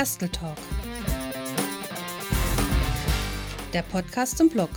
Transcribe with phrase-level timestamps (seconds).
[0.00, 0.56] Gasteltalk.
[3.74, 4.70] Der Podcast zum Blog.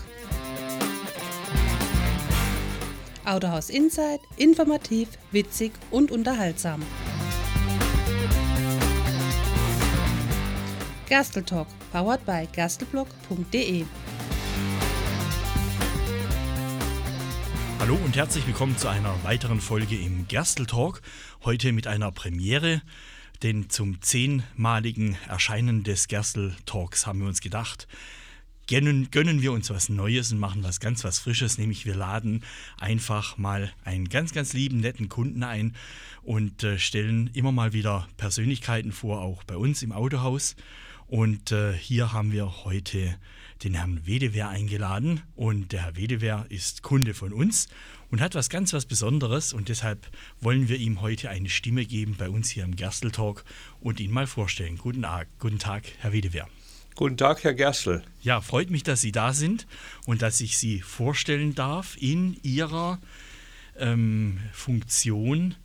[3.24, 6.84] Autohaus Insight, informativ, witzig und unterhaltsam.
[11.08, 13.86] Gasteltalk, powered by gastelblog.de.
[17.80, 21.02] Hallo und herzlich willkommen zu einer weiteren Folge im Gersteltalk.
[21.46, 22.82] Heute mit einer Premiere,
[23.42, 27.88] denn zum zehnmaligen Erscheinen des Gersteltalks haben wir uns gedacht,
[28.68, 32.44] gönnen, gönnen wir uns was Neues und machen was ganz was Frisches, nämlich wir laden
[32.80, 35.76] einfach mal einen ganz, ganz lieben, netten Kunden ein
[36.22, 40.56] und äh, stellen immer mal wieder Persönlichkeiten vor, auch bei uns im Autohaus.
[41.08, 43.16] Und äh, hier haben wir heute
[43.64, 47.68] den Herrn Wedewehr eingeladen und der Herr Wedewehr ist Kunde von uns
[48.12, 50.08] und hat was ganz was Besonderes und deshalb
[50.42, 53.46] wollen wir ihm heute eine Stimme geben bei uns hier im Gerstl Talk
[53.80, 54.78] und ihn mal vorstellen.
[54.78, 55.06] Guten,
[55.40, 56.48] guten Tag, Herr Wedewehr.
[56.96, 58.04] Guten Tag, Herr Gerstl.
[58.22, 59.66] Ja, freut mich, dass Sie da sind
[60.06, 63.00] und dass ich Sie vorstellen darf in Ihrer
[63.78, 65.56] ähm, Funktion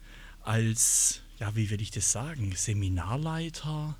[0.42, 3.98] als, ja, wie will ich das sagen, Seminarleiter.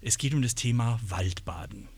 [0.00, 1.88] Es geht um das Thema Waldbaden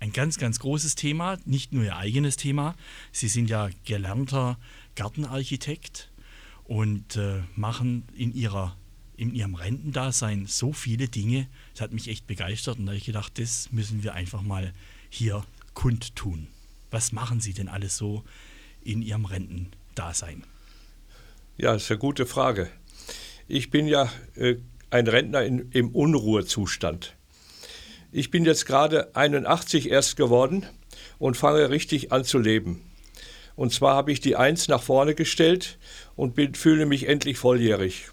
[0.00, 2.74] ein ganz, ganz großes Thema, nicht nur Ihr eigenes Thema.
[3.12, 4.58] Sie sind ja gelernter
[4.94, 6.10] Gartenarchitekt
[6.64, 8.76] und äh, machen in, ihrer,
[9.16, 11.48] in Ihrem Rentendasein so viele Dinge.
[11.72, 14.72] Das hat mich echt begeistert und da habe ich gedacht, das müssen wir einfach mal
[15.08, 16.48] hier kundtun.
[16.90, 18.24] Was machen Sie denn alles so
[18.82, 20.44] in Ihrem Rentendasein?
[21.56, 22.70] Ja, das ist eine gute Frage.
[23.48, 24.56] Ich bin ja äh,
[24.90, 27.16] ein Rentner in, im Unruhezustand.
[28.10, 30.64] Ich bin jetzt gerade 81 erst geworden
[31.18, 32.80] und fange richtig an zu leben.
[33.54, 35.78] Und zwar habe ich die Eins nach vorne gestellt
[36.16, 38.08] und bin, fühle mich endlich volljährig.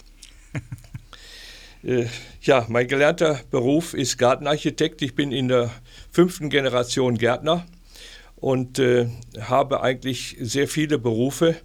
[1.83, 2.07] äh,
[2.41, 5.01] ja, mein gelernter Beruf ist Gartenarchitekt.
[5.01, 5.71] Ich bin in der
[6.11, 7.65] fünften Generation Gärtner
[8.35, 9.07] und äh,
[9.39, 11.55] habe eigentlich sehr viele Berufe,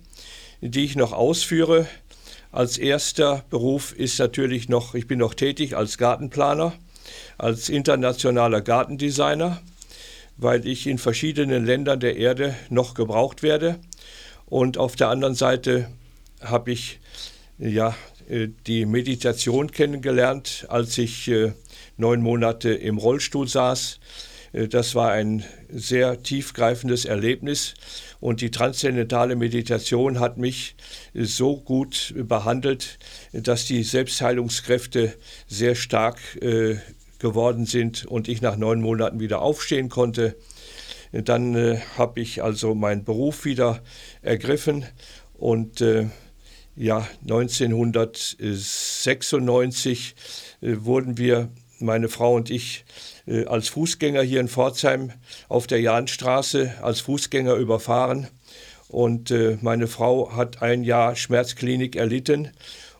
[0.60, 1.88] die ich noch ausführe.
[2.52, 6.74] Als erster Beruf ist natürlich noch, ich bin noch tätig als Gartenplaner
[7.38, 9.60] als internationaler Gartendesigner,
[10.36, 13.78] weil ich in verschiedenen Ländern der Erde noch gebraucht werde.
[14.46, 15.88] Und auf der anderen Seite
[16.42, 16.98] habe ich
[17.58, 17.94] ja,
[18.30, 21.52] äh, die Meditation kennengelernt, als ich äh,
[21.96, 23.98] neun Monate im Rollstuhl saß.
[24.52, 27.74] Äh, das war ein sehr tiefgreifendes Erlebnis
[28.20, 30.74] und die transzendentale Meditation hat mich
[31.14, 32.98] so gut behandelt,
[33.32, 35.14] dass die Selbstheilungskräfte
[35.46, 36.18] sehr stark
[37.20, 40.34] geworden sind und ich nach neun Monaten wieder aufstehen konnte.
[41.12, 43.80] Dann äh, habe ich also meinen Beruf wieder
[44.22, 44.84] ergriffen
[45.34, 46.08] und äh,
[46.76, 50.14] ja, 1996
[50.60, 51.48] äh, wurden wir,
[51.78, 52.84] meine Frau und ich,
[53.26, 55.12] äh, als Fußgänger hier in Pforzheim
[55.48, 58.28] auf der Jahnstraße als Fußgänger überfahren.
[58.88, 62.50] Und äh, meine Frau hat ein Jahr Schmerzklinik erlitten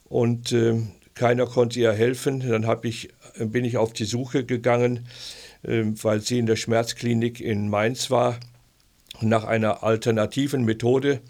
[0.05, 0.81] und äh,
[1.15, 2.41] keiner konnte ihr helfen.
[2.41, 5.07] Dann habe ich bin ich auf die Suche gegangen,
[5.65, 8.39] ähm, weil sie in der Schmerzklinik in Mainz war,
[9.21, 11.21] nach einer alternativen Methode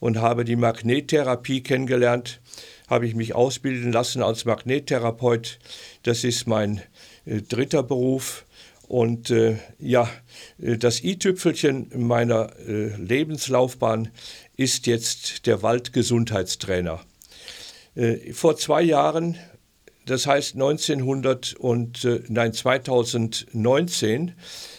[0.00, 2.40] und habe die Magnettherapie kennengelernt,
[2.88, 5.58] habe ich mich ausbilden lassen als Magnettherapeut.
[6.02, 6.82] Das ist mein
[7.26, 8.44] äh, dritter Beruf.
[8.86, 10.08] Und äh, ja,
[10.60, 14.10] äh, das i-Tüpfelchen meiner äh, Lebenslaufbahn
[14.56, 17.00] ist jetzt der Waldgesundheitstrainer.
[17.94, 19.36] Äh, vor zwei Jahren
[20.06, 24.32] das heißt 1900 und äh, nein 2019 äh,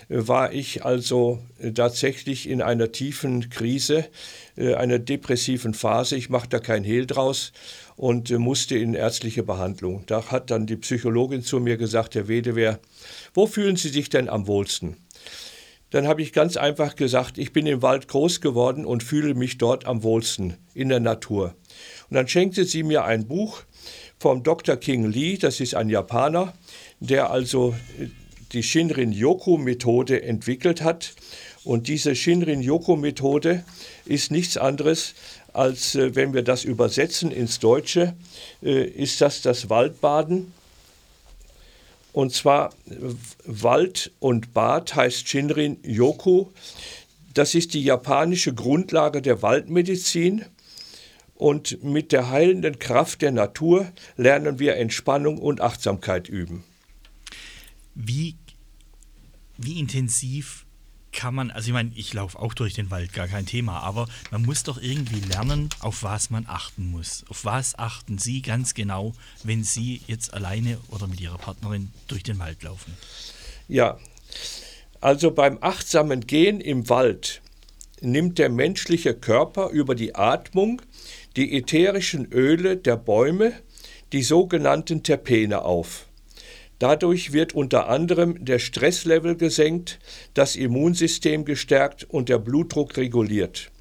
[0.08, 4.06] war ich also äh, tatsächlich in einer tiefen Krise,
[4.58, 6.16] einer depressiven Phase.
[6.16, 7.52] Ich mache da kein Hehl draus
[7.98, 10.04] und musste in ärztliche Behandlung.
[10.06, 12.80] Da hat dann die Psychologin zu mir gesagt, Herr Wedewehr,
[13.34, 14.96] wo fühlen Sie sich denn am wohlsten?
[15.90, 19.58] Dann habe ich ganz einfach gesagt, ich bin im Wald groß geworden und fühle mich
[19.58, 21.56] dort am wohlsten, in der Natur.
[22.10, 23.62] Und dann schenkte sie mir ein Buch,
[24.20, 24.78] vom Dr.
[24.78, 26.54] King Lee, das ist ein Japaner,
[27.00, 28.08] der also äh,
[28.54, 31.14] die Shinrin-Yoku-Methode entwickelt hat.
[31.64, 33.64] Und diese Shinrin-Yoku-Methode
[34.06, 35.14] ist nichts anderes,
[35.52, 38.16] als äh, wenn wir das übersetzen ins Deutsche,
[38.64, 40.54] äh, ist das das Waldbaden.
[42.14, 42.74] Und zwar
[43.44, 46.46] Wald und Bad heißt Shinrin-Yoku.
[47.34, 50.46] Das ist die japanische Grundlage der Waldmedizin
[51.36, 56.64] und mit der heilenden Kraft der Natur lernen wir Entspannung und Achtsamkeit üben.
[57.94, 58.36] Wie,
[59.58, 60.66] wie intensiv
[61.12, 64.08] kann man, also ich meine, ich laufe auch durch den Wald, gar kein Thema, aber
[64.32, 67.24] man muss doch irgendwie lernen, auf was man achten muss.
[67.30, 72.24] Auf was achten Sie ganz genau, wenn Sie jetzt alleine oder mit Ihrer Partnerin durch
[72.24, 72.94] den Wald laufen?
[73.68, 73.98] Ja,
[75.00, 77.42] also beim achtsamen Gehen im Wald
[78.02, 80.82] nimmt der menschliche Körper über die Atmung
[81.36, 83.54] die ätherischen Öle der Bäume,
[84.14, 86.08] die sogenannten Terpene auf.
[86.80, 90.00] Dadurch wird unter anderem der Stresslevel gesenkt,
[90.34, 93.72] das Immunsystem gestärkt und der Blutdruck reguliert.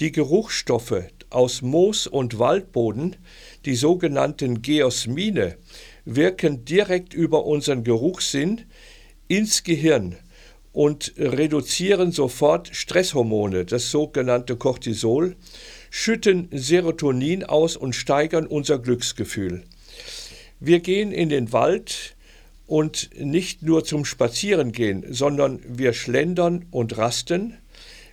[0.00, 3.16] Die Geruchsstoffe aus Moos und Waldboden,
[3.64, 5.56] die sogenannten Geosmine,
[6.04, 8.62] wirken direkt über unseren Geruchssinn
[9.28, 10.16] ins Gehirn
[10.72, 15.36] und reduzieren sofort Stresshormone, das sogenannte Cortisol,
[15.90, 19.64] schütten Serotonin aus und steigern unser Glücksgefühl.
[20.60, 22.14] Wir gehen in den Wald
[22.66, 27.56] und nicht nur zum Spazierengehen, sondern wir schlendern und rasten.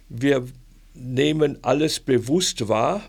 [0.10, 0.48] Wir
[0.96, 3.08] nehmen alles bewusst wahr.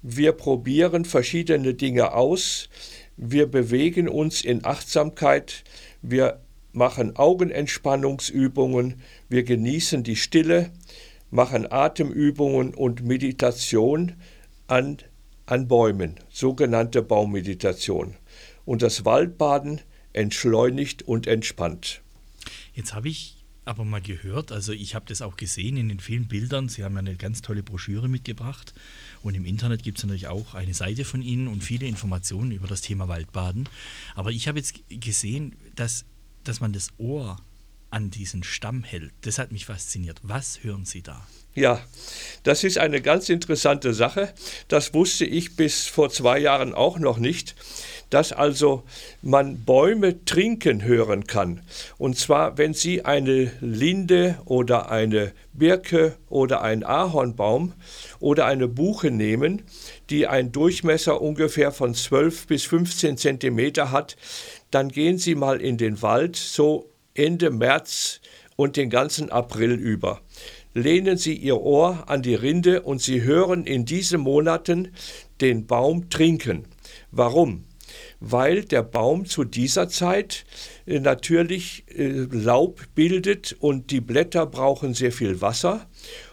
[0.00, 2.70] Wir probieren verschiedene Dinge aus.
[3.18, 5.64] Wir bewegen uns in Achtsamkeit.
[6.00, 6.40] Wir
[6.72, 9.02] machen Augenentspannungsübungen.
[9.28, 10.70] Wir genießen die Stille,
[11.30, 14.14] machen Atemübungen und Meditation
[14.66, 14.98] an,
[15.46, 18.14] an Bäumen, sogenannte Baummeditation
[18.64, 19.80] und das Waldbaden
[20.12, 22.02] entschleunigt und entspannt.
[22.74, 26.26] Jetzt habe ich aber mal gehört, also ich habe das auch gesehen in den vielen
[26.26, 26.68] Bildern.
[26.68, 28.74] Sie haben eine ganz tolle Broschüre mitgebracht
[29.22, 32.66] und im Internet gibt es natürlich auch eine Seite von Ihnen und viele Informationen über
[32.66, 33.68] das Thema Waldbaden.
[34.14, 36.04] Aber ich habe jetzt gesehen, dass,
[36.44, 37.36] dass man das Ohr
[37.90, 39.12] an diesen Stamm hält.
[39.22, 40.20] Das hat mich fasziniert.
[40.22, 41.26] Was hören Sie da?
[41.54, 41.80] Ja,
[42.44, 44.32] das ist eine ganz interessante Sache.
[44.68, 47.56] Das wusste ich bis vor zwei Jahren auch noch nicht
[48.10, 48.82] dass also
[49.22, 51.62] man Bäume trinken hören kann.
[51.96, 57.72] Und zwar, wenn Sie eine Linde oder eine Birke oder einen Ahornbaum
[58.18, 59.62] oder eine Buche nehmen,
[60.10, 64.16] die einen Durchmesser ungefähr von 12 bis 15 Zentimeter hat,
[64.70, 68.20] dann gehen Sie mal in den Wald so Ende März
[68.56, 70.20] und den ganzen April über
[70.74, 74.92] lehnen Sie Ihr Ohr an die Rinde und Sie hören in diesen Monaten
[75.40, 76.64] den Baum trinken.
[77.10, 77.64] Warum?
[78.20, 80.44] weil der Baum zu dieser Zeit
[80.86, 85.88] äh, natürlich äh, Laub bildet und die Blätter brauchen sehr viel Wasser.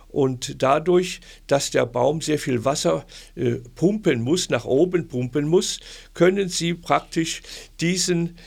[0.09, 3.05] Und dadurch, dass der Baum sehr viel Wasser
[3.35, 5.79] äh, pumpen muss, nach oben pumpen muss,
[6.13, 7.41] können Sie praktisch
[7.79, 8.37] diesen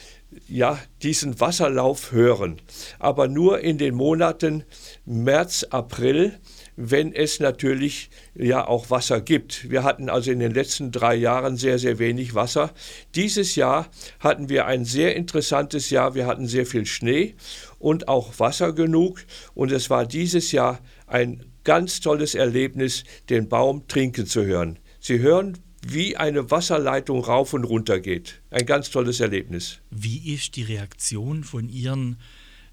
[0.47, 2.61] ja, diesen Wasserlauf hören.
[3.01, 4.63] Aber nur in den Monaten
[5.05, 6.39] März, April
[6.83, 9.71] wenn es natürlich ja auch Wasser gibt.
[9.71, 12.73] Wir hatten also in den letzten drei Jahren sehr, sehr wenig Wasser.
[13.15, 16.15] Dieses Jahr hatten wir ein sehr interessantes Jahr.
[16.15, 17.35] Wir hatten sehr viel Schnee
[17.79, 19.21] und auch Wasser genug.
[19.55, 24.79] Und es war dieses Jahr ein ganz tolles Erlebnis, den Baum trinken zu hören.
[25.01, 28.43] Sie hören, wie eine Wasserleitung rauf und runter geht.
[28.51, 29.79] Ein ganz tolles Erlebnis.
[29.91, 32.17] Wie ist die Reaktion von Ihren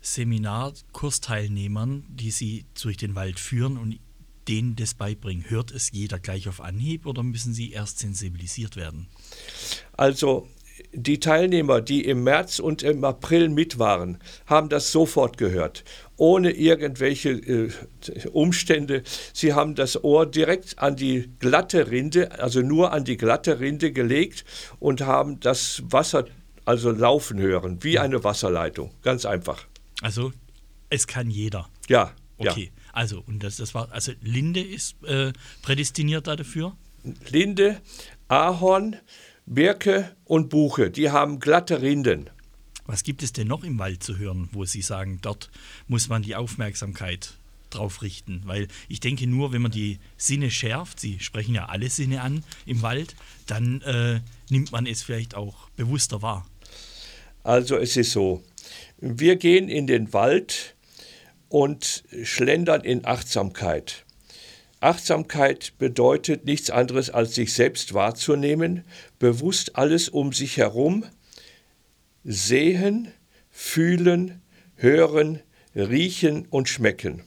[0.01, 3.99] Seminarkursteilnehmern, die Sie durch den Wald führen und
[4.47, 5.49] denen das beibringen?
[5.49, 9.07] Hört es jeder gleich auf Anhieb oder müssen sie erst sensibilisiert werden?
[9.93, 10.47] Also
[10.93, 15.83] die Teilnehmer, die im März und im April mit waren, haben das sofort gehört,
[16.17, 17.71] ohne irgendwelche äh,
[18.31, 19.03] Umstände.
[19.33, 23.91] Sie haben das Ohr direkt an die glatte Rinde, also nur an die glatte Rinde
[23.91, 24.43] gelegt
[24.79, 26.25] und haben das Wasser
[26.65, 28.91] also laufen hören, wie eine Wasserleitung.
[29.01, 29.65] Ganz einfach.
[30.01, 30.33] Also
[30.89, 31.69] es kann jeder.
[31.87, 32.11] Ja.
[32.37, 32.71] Okay.
[32.75, 32.83] Ja.
[32.93, 35.31] Also, und das, das war, also Linde ist äh,
[35.61, 36.75] prädestiniert dafür?
[37.29, 37.79] Linde,
[38.27, 38.97] Ahorn,
[39.45, 42.29] Birke und Buche, die haben glatte Rinden.
[42.87, 45.51] Was gibt es denn noch im Wald zu hören, wo Sie sagen, dort
[45.87, 47.33] muss man die Aufmerksamkeit
[47.69, 48.41] drauf richten?
[48.45, 52.43] Weil ich denke, nur wenn man die Sinne schärft, Sie sprechen ja alle Sinne an
[52.65, 53.15] im Wald,
[53.45, 56.47] dann äh, nimmt man es vielleicht auch bewusster wahr.
[57.43, 58.41] Also es ist so,
[58.99, 60.75] wir gehen in den Wald
[61.49, 64.05] und schlendern in Achtsamkeit.
[64.79, 68.83] Achtsamkeit bedeutet nichts anderes als sich selbst wahrzunehmen,
[69.17, 71.03] bewusst alles um sich herum
[72.27, 73.07] sehen,
[73.49, 74.41] fühlen,
[74.75, 75.39] hören,
[75.73, 77.23] riechen und schmecken.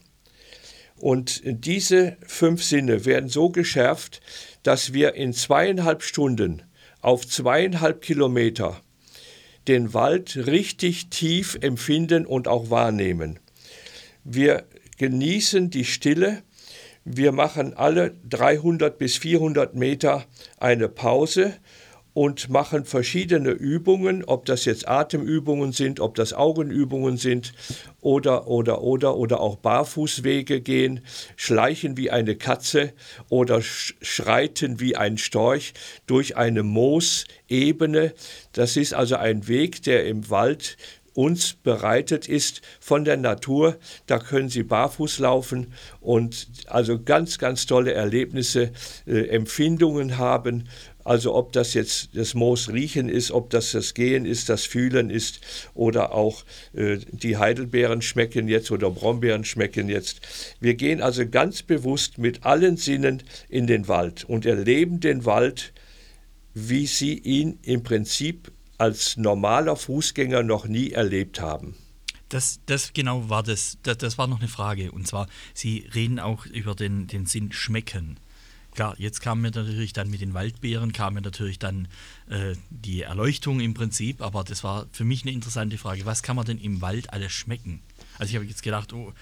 [0.99, 4.21] Und diese fünf Sinne werden so geschärft,
[4.63, 6.63] dass wir in zweieinhalb Stunden
[7.01, 8.83] auf zweieinhalb Kilometer
[9.67, 13.39] den Wald richtig tief empfinden und auch wahrnehmen.
[14.25, 14.67] Wir
[14.99, 16.43] genießen die Stille.
[17.07, 20.27] Wir machen alle 300 bis 400 Meter
[20.59, 21.55] eine Pause
[22.13, 27.53] und machen verschiedene Übungen, ob das jetzt Atemübungen sind, ob das Augenübungen sind
[28.01, 31.01] oder oder oder oder auch Barfußwege gehen,
[31.37, 32.93] schleichen wie eine Katze
[33.29, 35.73] oder schreiten wie ein Storch
[36.07, 38.15] durch eine Moosebene.
[38.53, 40.77] Das ist also ein Weg, der im Wald
[41.15, 43.77] uns bereitet ist von der Natur.
[44.07, 48.73] Da können Sie barfuß laufen und also ganz, ganz tolle Erlebnisse,
[49.07, 50.69] äh, Empfindungen haben.
[51.11, 55.11] Also ob das jetzt das Moos riechen ist, ob das das Gehen ist, das Fühlen
[55.11, 55.41] ist
[55.75, 60.21] oder auch äh, die Heidelbeeren schmecken jetzt oder Brombeeren schmecken jetzt.
[60.61, 65.73] Wir gehen also ganz bewusst mit allen Sinnen in den Wald und erleben den Wald,
[66.55, 71.75] wie Sie ihn im Prinzip als normaler Fußgänger noch nie erlebt haben.
[72.29, 74.93] Das, das genau war das, das, das war noch eine Frage.
[74.93, 78.21] Und zwar, Sie reden auch über den, den Sinn schmecken.
[78.75, 81.89] Klar, jetzt kam mir natürlich dann mit den Waldbeeren, kam mir natürlich dann
[82.29, 86.07] äh, die Erleuchtung im Prinzip, aber das war für mich eine interessante Frage.
[86.07, 87.83] Was kann man denn im Wald alles schmecken?
[88.19, 89.13] Also ich habe jetzt gedacht, oh,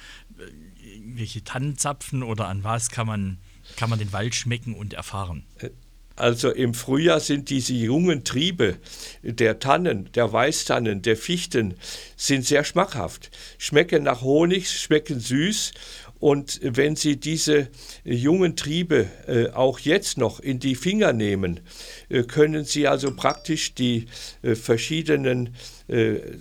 [1.15, 3.39] welche Tannenzapfen oder an was kann man,
[3.77, 5.45] kann man den Wald schmecken und erfahren?
[5.59, 5.71] Äh,
[6.19, 8.79] also im Frühjahr sind diese jungen Triebe
[9.23, 11.75] der Tannen, der Weißtannen, der Fichten,
[12.17, 15.73] sind sehr schmackhaft, schmecken nach Honig, schmecken süß
[16.21, 17.69] und wenn Sie diese
[18.05, 21.61] jungen Triebe äh, auch jetzt noch in die Finger nehmen,
[22.09, 24.07] äh, können Sie also praktisch die
[24.43, 25.55] äh, verschiedenen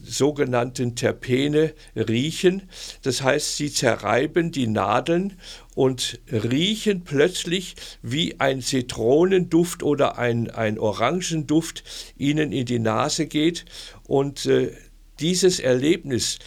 [0.04, 2.64] sogenannten Terpene riechen.
[3.04, 5.40] Das heißt, Sie zerreiben die Nadeln
[5.74, 11.86] und riechen plötzlich, wie ein Zitronenduft oder ein, ein Orangenduft
[12.18, 13.64] Ihnen in die Nase geht.
[14.06, 14.50] Und
[15.22, 16.40] dieses Erlebnis,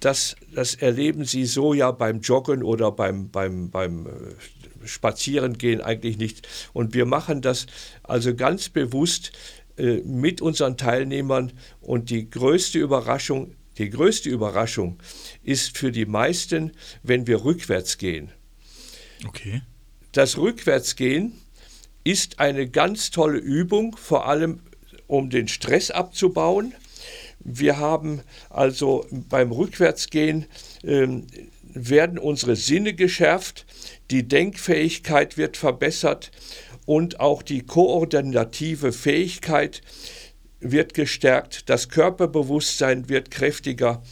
[0.00, 6.18] das, das erleben Sie so ja beim Joggen oder beim, beim, beim äh, Spazierengehen eigentlich
[6.18, 6.46] nicht.
[6.72, 7.66] Und wir machen das
[8.02, 9.32] also ganz bewusst
[9.76, 11.52] äh, mit unseren Teilnehmern.
[11.80, 14.98] Und die größte Überraschung, die größte Überraschung
[15.42, 18.30] ist für die meisten, wenn wir rückwärts gehen.
[19.26, 19.62] Okay.
[20.12, 21.32] Das Rückwärtsgehen
[22.04, 24.60] ist eine ganz tolle Übung, vor allem
[25.06, 26.74] um den Stress abzubauen
[27.44, 30.46] wir haben also beim Rückwärtsgehen
[30.82, 31.06] äh,
[31.74, 33.66] werden unsere Sinne geschärft,
[34.10, 36.30] die Denkfähigkeit wird verbessert
[36.86, 39.82] und auch die koordinative Fähigkeit
[40.60, 44.02] wird gestärkt, das Körperbewusstsein wird kräftiger,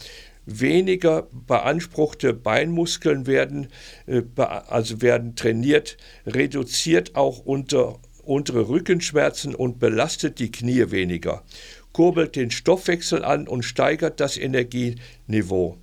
[0.45, 3.69] weniger beanspruchte Beinmuskeln werden,
[4.05, 5.97] äh, also werden trainiert,
[6.27, 11.43] reduziert auch unter, untere Rückenschmerzen und belastet die Knie weniger
[11.93, 15.77] kurbelt den Stoffwechsel an und steigert das Energieniveau,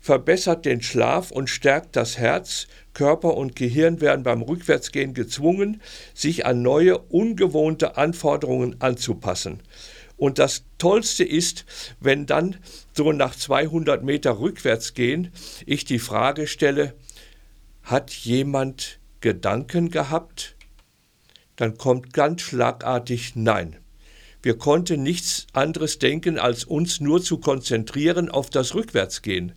[0.00, 5.80] verbessert den Schlaf und stärkt das Herz, Körper und Gehirn werden beim Rückwärtsgehen gezwungen,
[6.14, 9.62] sich an neue, ungewohnte Anforderungen anzupassen.
[10.16, 11.64] Und das Tollste ist,
[12.00, 12.56] wenn dann
[12.92, 15.30] so nach 200 Meter rückwärts gehen,
[15.64, 16.94] ich die Frage stelle,
[17.84, 20.56] hat jemand Gedanken gehabt?
[21.54, 23.76] Dann kommt ganz schlagartig Nein.
[24.42, 29.52] Wir konnten nichts anderes denken, als uns nur zu konzentrieren auf das Rückwärtsgehen.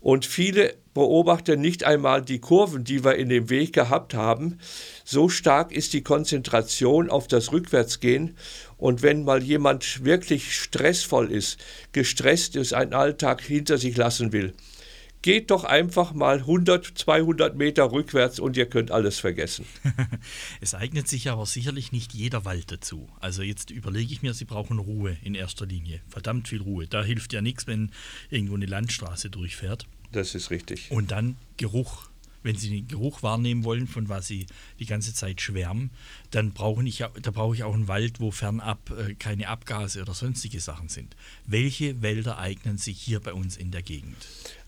[0.00, 4.58] Und viele beobachten nicht einmal die Kurven, die wir in dem Weg gehabt haben.
[5.04, 8.36] So stark ist die Konzentration auf das Rückwärtsgehen.
[8.76, 11.58] Und wenn mal jemand wirklich stressvoll ist,
[11.92, 14.54] gestresst ist, einen Alltag hinter sich lassen will,
[15.22, 19.66] geht doch einfach mal 100, 200 Meter rückwärts und ihr könnt alles vergessen.
[20.60, 23.08] es eignet sich aber sicherlich nicht jeder Wald dazu.
[23.20, 26.00] Also jetzt überlege ich mir, Sie brauchen Ruhe in erster Linie.
[26.08, 26.86] Verdammt viel Ruhe.
[26.86, 27.90] Da hilft ja nichts, wenn
[28.30, 29.86] irgendwo eine Landstraße durchfährt.
[30.12, 30.90] Das ist richtig.
[30.90, 32.08] Und dann Geruch
[32.42, 34.46] wenn Sie den Geruch wahrnehmen wollen, von was Sie
[34.78, 35.90] die ganze Zeit schwärmen,
[36.30, 40.14] dann brauche ich, da brauche ich auch einen Wald, wo fernab äh, keine Abgase oder
[40.14, 41.16] sonstige Sachen sind.
[41.46, 44.16] Welche Wälder eignen sich hier bei uns in der Gegend?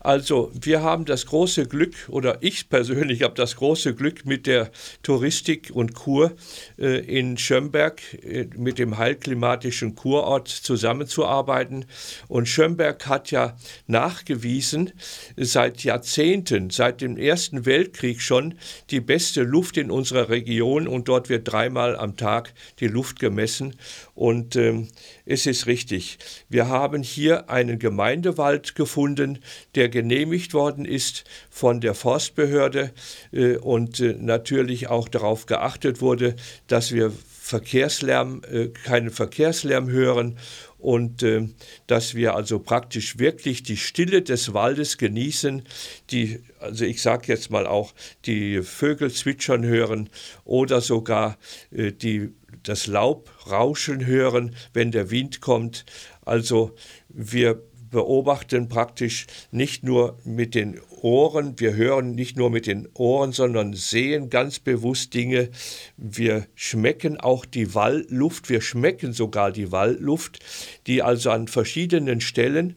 [0.03, 4.71] Also wir haben das große Glück, oder ich persönlich habe das große Glück, mit der
[5.03, 6.35] Touristik und Kur
[6.79, 11.85] äh, in Schömberg, äh, mit dem heilklimatischen Kurort zusammenzuarbeiten.
[12.27, 14.91] Und Schömberg hat ja nachgewiesen,
[15.37, 18.55] seit Jahrzehnten, seit dem Ersten Weltkrieg schon,
[18.89, 20.87] die beste Luft in unserer Region.
[20.87, 23.75] Und dort wird dreimal am Tag die Luft gemessen.
[24.15, 24.87] Und ähm,
[25.25, 26.17] es ist richtig.
[26.49, 29.39] Wir haben hier einen Gemeindewald gefunden,
[29.75, 32.91] der genehmigt worden ist von der Forstbehörde
[33.31, 36.35] äh, und äh, natürlich auch darauf geachtet wurde,
[36.67, 37.11] dass wir
[37.51, 40.37] Verkehrslärm, äh, keinen Verkehrslärm hören
[40.81, 41.47] und äh,
[41.87, 45.63] dass wir also praktisch wirklich die Stille des Waldes genießen,
[46.09, 47.93] die, also ich sage jetzt mal auch,
[48.25, 50.09] die Vögel zwitschern hören
[50.43, 51.37] oder sogar
[51.71, 52.29] äh, die,
[52.63, 55.85] das Laub rauschen hören, wenn der Wind kommt.
[56.25, 56.75] Also
[57.09, 57.61] wir
[57.91, 63.73] beobachten praktisch nicht nur mit den Ohren, wir hören nicht nur mit den Ohren, sondern
[63.73, 65.49] sehen ganz bewusst Dinge.
[65.97, 70.39] Wir schmecken auch die Wallluft, wir schmecken sogar die Wallluft,
[70.87, 72.75] die also an verschiedenen Stellen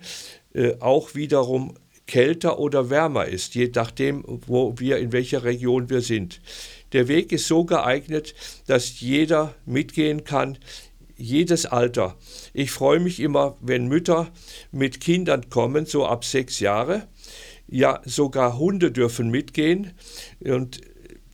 [0.52, 1.74] äh, auch wiederum
[2.06, 6.40] kälter oder wärmer ist, je nachdem, wo wir in welcher Region wir sind.
[6.92, 8.34] Der Weg ist so geeignet,
[8.66, 10.58] dass jeder mitgehen kann,
[11.16, 12.16] jedes Alter.
[12.52, 14.28] Ich freue mich immer, wenn Mütter
[14.72, 17.06] mit Kindern kommen, so ab sechs Jahre.
[17.66, 19.92] Ja, sogar Hunde dürfen mitgehen.
[20.40, 20.80] Und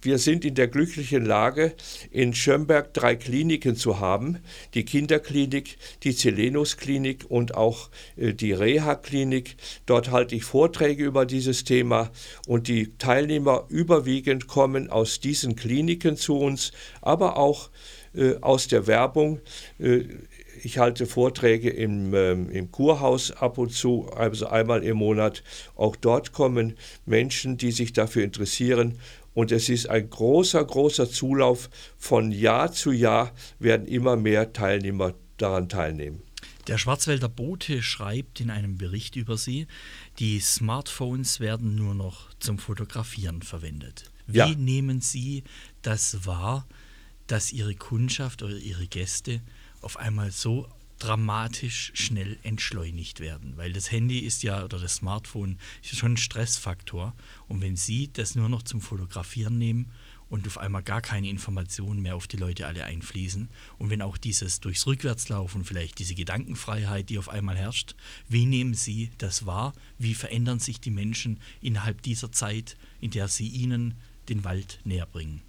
[0.03, 1.75] wir sind in der glücklichen Lage,
[2.11, 4.39] in Schönberg drei Kliniken zu haben.
[4.75, 9.57] Die Kinderklinik, die Zelenus-Klinik und auch äh, die Reha-Klinik.
[9.87, 12.11] Dort halte ich Vorträge über dieses Thema
[12.47, 17.71] und die Teilnehmer überwiegend kommen aus diesen Kliniken zu uns, aber auch
[18.15, 19.41] äh, aus der Werbung.
[19.79, 20.05] Äh,
[20.63, 25.43] ich halte Vorträge im, ähm, im Kurhaus ab und zu, also einmal im Monat.
[25.75, 26.77] Auch dort kommen
[27.07, 28.99] Menschen, die sich dafür interessieren.
[29.35, 31.71] Und es ist ein großer, großer Zulauf.
[31.97, 36.23] Von Jahr zu Jahr werden immer mehr Teilnehmer daran teilnehmen.
[36.67, 39.67] Der Schwarzwälder Bote schreibt in einem Bericht über sie,
[40.19, 44.11] die Smartphones werden nur noch zum Fotografieren verwendet.
[44.27, 44.49] Wie ja.
[44.55, 45.43] nehmen Sie
[45.83, 46.67] das wahr,
[47.27, 49.41] dass Ihre Kundschaft oder Ihre Gäste
[49.81, 50.69] auf einmal so
[51.01, 53.57] dramatisch schnell entschleunigt werden.
[53.57, 57.15] Weil das Handy ist ja, oder das Smartphone ist schon ein Stressfaktor.
[57.49, 59.91] Und wenn Sie das nur noch zum Fotografieren nehmen
[60.29, 64.17] und auf einmal gar keine Informationen mehr auf die Leute alle einfließen und wenn auch
[64.17, 67.97] dieses durchs Rückwärtslaufen, vielleicht diese Gedankenfreiheit, die auf einmal herrscht,
[68.29, 69.73] wie nehmen Sie das wahr?
[69.99, 73.95] Wie verändern sich die Menschen innerhalb dieser Zeit, in der Sie ihnen
[74.29, 75.43] den Wald näher bringen?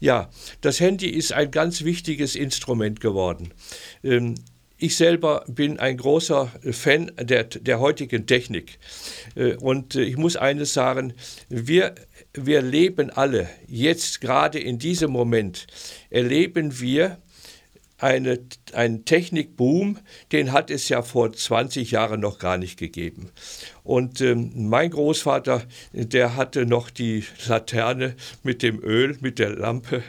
[0.00, 0.30] Ja,
[0.62, 3.52] das Handy ist ein ganz wichtiges Instrument geworden.
[4.02, 4.34] Ähm,
[4.80, 8.78] ich selber bin ein großer Fan der, der heutigen Technik.
[9.34, 11.12] Äh, und äh, ich muss eines sagen,
[11.48, 11.94] wir,
[12.34, 15.66] wir leben alle, jetzt gerade in diesem Moment,
[16.08, 17.18] erleben wir
[18.00, 18.40] eine,
[18.72, 19.98] einen Technikboom,
[20.32, 23.30] den hat es ja vor 20 Jahren noch gar nicht gegeben.
[23.82, 30.02] Und ähm, mein Großvater, der hatte noch die Laterne mit dem Öl, mit der Lampe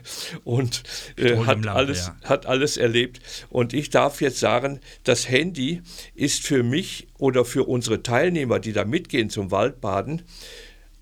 [0.44, 0.84] und
[1.18, 2.30] äh, hat, alles, ja.
[2.30, 3.20] hat alles erlebt.
[3.50, 5.82] Und ich darf jetzt sagen, das Handy
[6.16, 10.22] ist für mich oder für unsere Teilnehmer, die da mitgehen zum Waldbaden,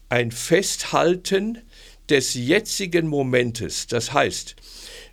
[0.10, 1.60] ein Festhalten
[2.10, 3.88] des jetzigen Momentes.
[3.88, 4.56] Das heißt,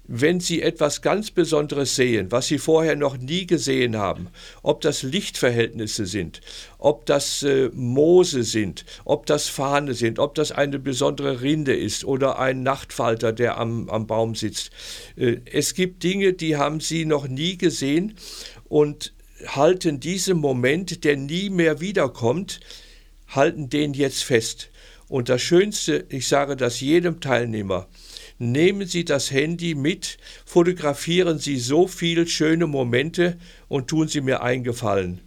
[0.08, 4.28] wenn Sie etwas ganz Besonderes sehen, was Sie vorher noch nie gesehen haben,
[4.62, 6.40] ob das Lichtverhältnisse sind,
[6.78, 12.04] ob das äh, Moose sind, ob das Fahne sind, ob das eine besondere Rinde ist
[12.04, 14.70] oder ein Nachtfalter, der am, am Baum sitzt.
[15.16, 18.14] Äh, es gibt Dinge, die haben Sie noch nie gesehen
[18.68, 19.12] und
[19.46, 22.60] halten diesen Moment, der nie mehr wiederkommt,
[23.28, 24.70] halten den jetzt fest.
[25.08, 27.86] Und das Schönste, ich sage das jedem Teilnehmer,
[28.38, 34.42] Nehmen Sie das Handy mit, fotografieren Sie so viele schöne Momente und tun Sie mir
[34.42, 35.20] einen Gefallen.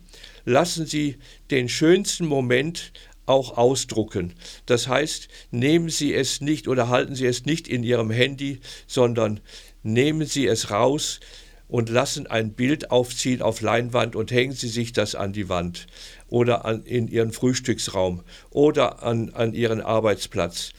[0.45, 1.17] Lassen Sie
[1.49, 2.91] den schönsten Moment
[3.25, 4.33] auch ausdrucken.
[4.67, 9.39] Das heißt, nehmen Sie es nicht oder halten Sie es nicht in Ihrem Handy, sondern
[9.81, 11.19] nehmen Sie es raus
[11.67, 15.87] und lassen ein Bild aufziehen auf Leinwand und hängen Sie sich das an die Wand
[16.27, 20.73] oder an, in Ihren Frühstücksraum oder an, an Ihren Arbeitsplatz.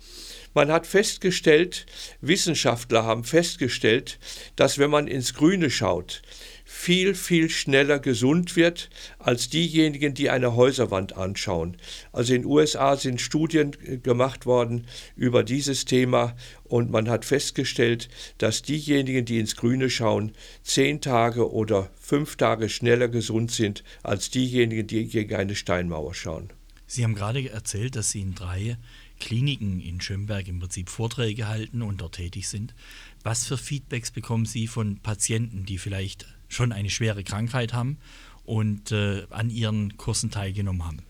[0.52, 1.86] Man hat festgestellt,
[2.20, 4.18] Wissenschaftler haben festgestellt,
[4.56, 6.22] dass wenn man ins Grüne schaut,
[6.64, 11.76] viel, viel schneller gesund wird als diejenigen, die eine Häuserwand anschauen.
[12.12, 16.34] Also in den USA sind Studien gemacht worden über dieses Thema
[16.64, 18.08] und man hat festgestellt,
[18.38, 20.32] dass diejenigen, die ins Grüne schauen,
[20.62, 26.52] zehn Tage oder fünf Tage schneller gesund sind als diejenigen, die gegen eine Steinmauer schauen.
[26.86, 28.76] Sie haben gerade erzählt, dass Sie in drei
[29.20, 32.74] Kliniken in Schönberg im Prinzip Vorträge halten und dort tätig sind.
[33.22, 37.98] Was für Feedbacks bekommen Sie von Patienten, die vielleicht schon eine schwere Krankheit haben
[38.44, 41.02] und äh, an Ihren Kursen teilgenommen haben?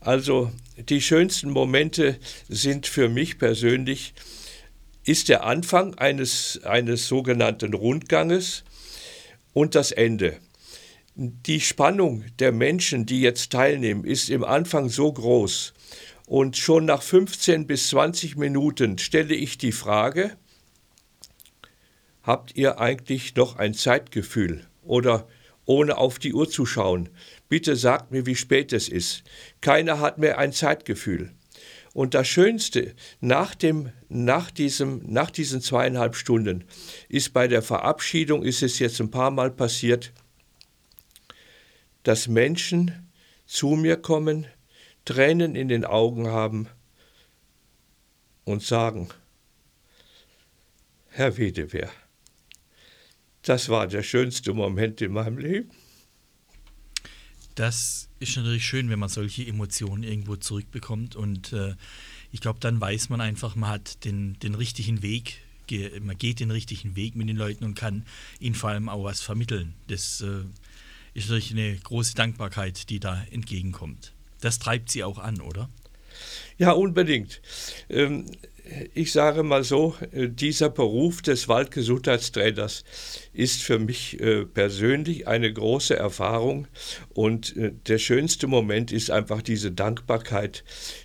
[0.00, 4.14] Also die schönsten Momente sind für mich persönlich,
[5.04, 8.64] ist der Anfang eines, eines sogenannten Rundganges
[9.52, 10.38] und das Ende.
[11.14, 15.74] Die Spannung der Menschen, die jetzt teilnehmen, ist im Anfang so groß
[16.26, 20.36] und schon nach 15 bis 20 Minuten stelle ich die Frage,
[22.22, 25.26] habt ihr eigentlich noch ein Zeitgefühl oder,
[25.64, 27.08] ohne auf die Uhr zu schauen.
[27.48, 29.24] Bitte sagt mir, wie spät es ist.
[29.60, 31.32] Keiner hat mehr ein Zeitgefühl.
[31.94, 36.64] Und das Schönste nach, dem, nach, diesem, nach diesen zweieinhalb Stunden
[37.08, 40.12] ist bei der Verabschiedung, ist es jetzt ein paar Mal passiert,
[42.02, 43.10] dass Menschen
[43.46, 44.46] zu mir kommen,
[45.04, 46.68] Tränen in den Augen haben
[48.44, 49.08] und sagen,
[51.08, 51.90] Herr Wedewehr,
[53.42, 55.70] das war der schönste Moment in meinem Leben.
[57.54, 61.16] Das ist natürlich schön, wenn man solche Emotionen irgendwo zurückbekommt.
[61.16, 61.74] Und äh,
[62.30, 65.42] ich glaube, dann weiß man einfach, man hat den, den richtigen Weg,
[66.00, 68.04] man geht den richtigen Weg mit den Leuten und kann
[68.40, 69.74] ihnen vor allem auch was vermitteln.
[69.88, 70.44] Das äh,
[71.14, 74.12] ist natürlich eine große Dankbarkeit, die da entgegenkommt.
[74.42, 75.70] Das treibt sie auch an, oder?
[76.58, 77.40] Ja, unbedingt.
[77.88, 78.26] Ähm,
[78.94, 82.84] ich sage mal so, äh, dieser Beruf des Waldgesundheitstrainers
[83.32, 86.68] ist für mich äh, persönlich eine große Erfahrung
[87.10, 90.64] und äh, der schönste Moment ist einfach diese Dankbarkeit,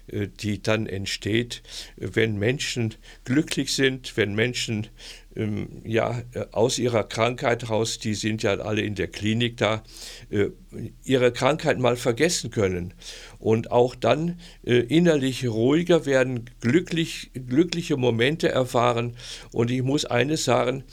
[0.09, 1.63] die dann entsteht,
[1.97, 2.95] wenn Menschen
[3.25, 4.87] glücklich sind, wenn Menschen
[5.35, 6.23] ähm, ja,
[6.53, 9.83] aus ihrer Krankheit raus, die sind ja alle in der Klinik da,
[11.03, 12.93] ihre Krankheit mal vergessen können
[13.39, 19.15] und auch dann äh, innerlich ruhiger werden, glücklich, glückliche Momente erfahren.
[19.51, 20.83] Und ich muss eines sagen,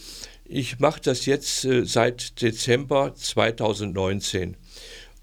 [0.44, 4.56] ich mache das jetzt äh, seit Dezember 2019.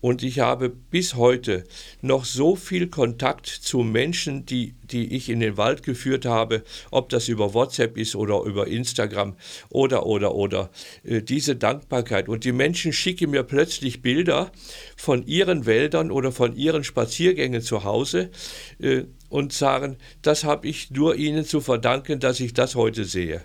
[0.01, 1.63] Und ich habe bis heute
[2.01, 7.09] noch so viel Kontakt zu Menschen, die, die ich in den Wald geführt habe, ob
[7.09, 9.35] das über WhatsApp ist oder über Instagram
[9.69, 10.71] oder, oder, oder.
[11.03, 12.27] Äh, diese Dankbarkeit.
[12.27, 14.51] Und die Menschen schicken mir plötzlich Bilder
[14.97, 18.31] von ihren Wäldern oder von ihren Spaziergängen zu Hause
[18.79, 23.43] äh, und sagen, das habe ich nur ihnen zu verdanken, dass ich das heute sehe.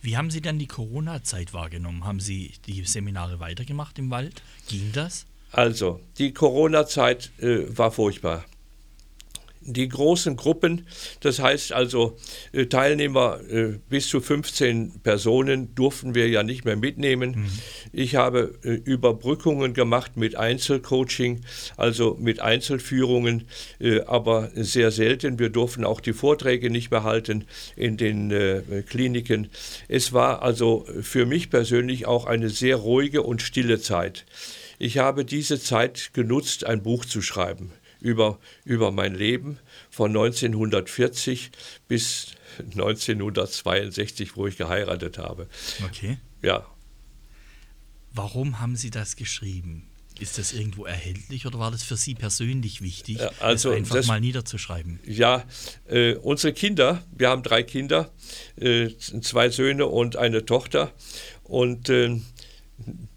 [0.00, 2.04] Wie haben Sie dann die Corona-Zeit wahrgenommen?
[2.04, 4.40] Haben Sie die Seminare weitergemacht im Wald?
[4.68, 5.26] Ging das?
[5.56, 8.44] Also, die Corona-Zeit äh, war furchtbar.
[9.62, 10.86] Die großen Gruppen,
[11.20, 12.18] das heißt also
[12.52, 17.30] äh, Teilnehmer äh, bis zu 15 Personen durften wir ja nicht mehr mitnehmen.
[17.30, 17.48] Mhm.
[17.90, 21.40] Ich habe äh, Überbrückungen gemacht mit Einzelcoaching,
[21.78, 23.48] also mit Einzelführungen,
[23.80, 25.38] äh, aber sehr selten.
[25.38, 29.48] Wir durften auch die Vorträge nicht mehr halten in den äh, Kliniken.
[29.88, 34.26] Es war also für mich persönlich auch eine sehr ruhige und stille Zeit.
[34.78, 39.58] Ich habe diese Zeit genutzt, ein Buch zu schreiben über, über mein Leben
[39.90, 41.50] von 1940
[41.88, 45.48] bis 1962, wo ich geheiratet habe.
[45.84, 46.18] Okay.
[46.42, 46.66] Ja.
[48.12, 49.88] Warum haben Sie das geschrieben?
[50.18, 54.06] Ist das irgendwo erhältlich oder war das für Sie persönlich wichtig, also das einfach das,
[54.06, 54.98] mal niederzuschreiben?
[55.04, 55.44] Ja,
[55.88, 58.10] äh, unsere Kinder, wir haben drei Kinder,
[58.56, 60.92] äh, zwei Söhne und eine Tochter.
[61.42, 62.18] Und äh,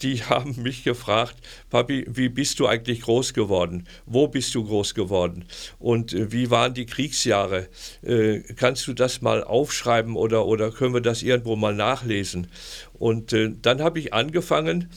[0.02, 1.36] die haben mich gefragt,
[1.70, 3.88] Papi, wie bist du eigentlich groß geworden?
[4.06, 5.46] Wo bist du groß geworden?
[5.80, 7.68] Und äh, wie waren die Kriegsjahre?
[8.02, 12.48] Äh, kannst du das mal aufschreiben oder, oder können wir das irgendwo mal nachlesen?
[12.94, 14.90] Und äh, dann habe ich angefangen,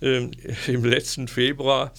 [0.00, 0.28] äh,
[0.66, 1.92] im letzten Februar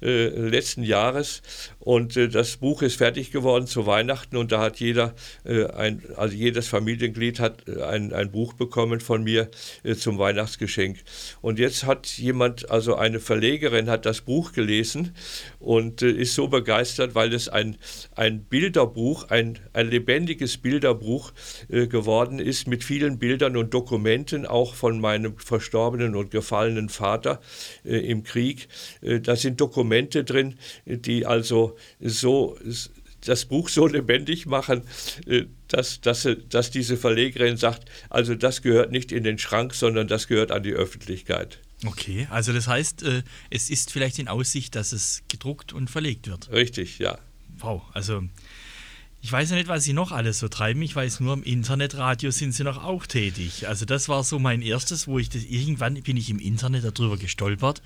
[0.00, 1.42] letzten Jahres.
[1.84, 6.02] Und äh, das Buch ist fertig geworden zu Weihnachten und da hat jeder, äh, ein,
[6.16, 9.50] also jedes Familienglied hat äh, ein, ein Buch bekommen von mir
[9.82, 10.98] äh, zum Weihnachtsgeschenk.
[11.40, 15.14] Und jetzt hat jemand, also eine Verlegerin, hat das Buch gelesen
[15.58, 17.76] und ist so begeistert, weil es ein,
[18.16, 21.32] ein Bilderbuch, ein, ein lebendiges Bilderbuch
[21.68, 27.40] geworden ist mit vielen Bildern und Dokumenten, auch von meinem verstorbenen und gefallenen Vater
[27.84, 28.68] äh, im Krieg.
[29.02, 32.58] Äh, da sind Dokumente drin, die also so
[33.20, 34.82] das Buch so lebendig machen,
[35.26, 40.08] äh, dass, dass, dass diese Verlegerin sagt, also das gehört nicht in den Schrank, sondern
[40.08, 41.58] das gehört an die Öffentlichkeit.
[41.86, 43.04] Okay, also das heißt,
[43.50, 46.50] es ist vielleicht in Aussicht, dass es gedruckt und verlegt wird.
[46.50, 47.18] Richtig, ja.
[47.58, 48.22] Wow, also
[49.24, 50.82] ich weiß ja nicht, was sie noch alles so treiben.
[50.82, 53.66] Ich weiß nur, im Internetradio sind sie noch auch tätig.
[53.68, 57.16] Also das war so mein erstes, wo ich das irgendwann bin ich im Internet darüber
[57.16, 57.80] gestolpert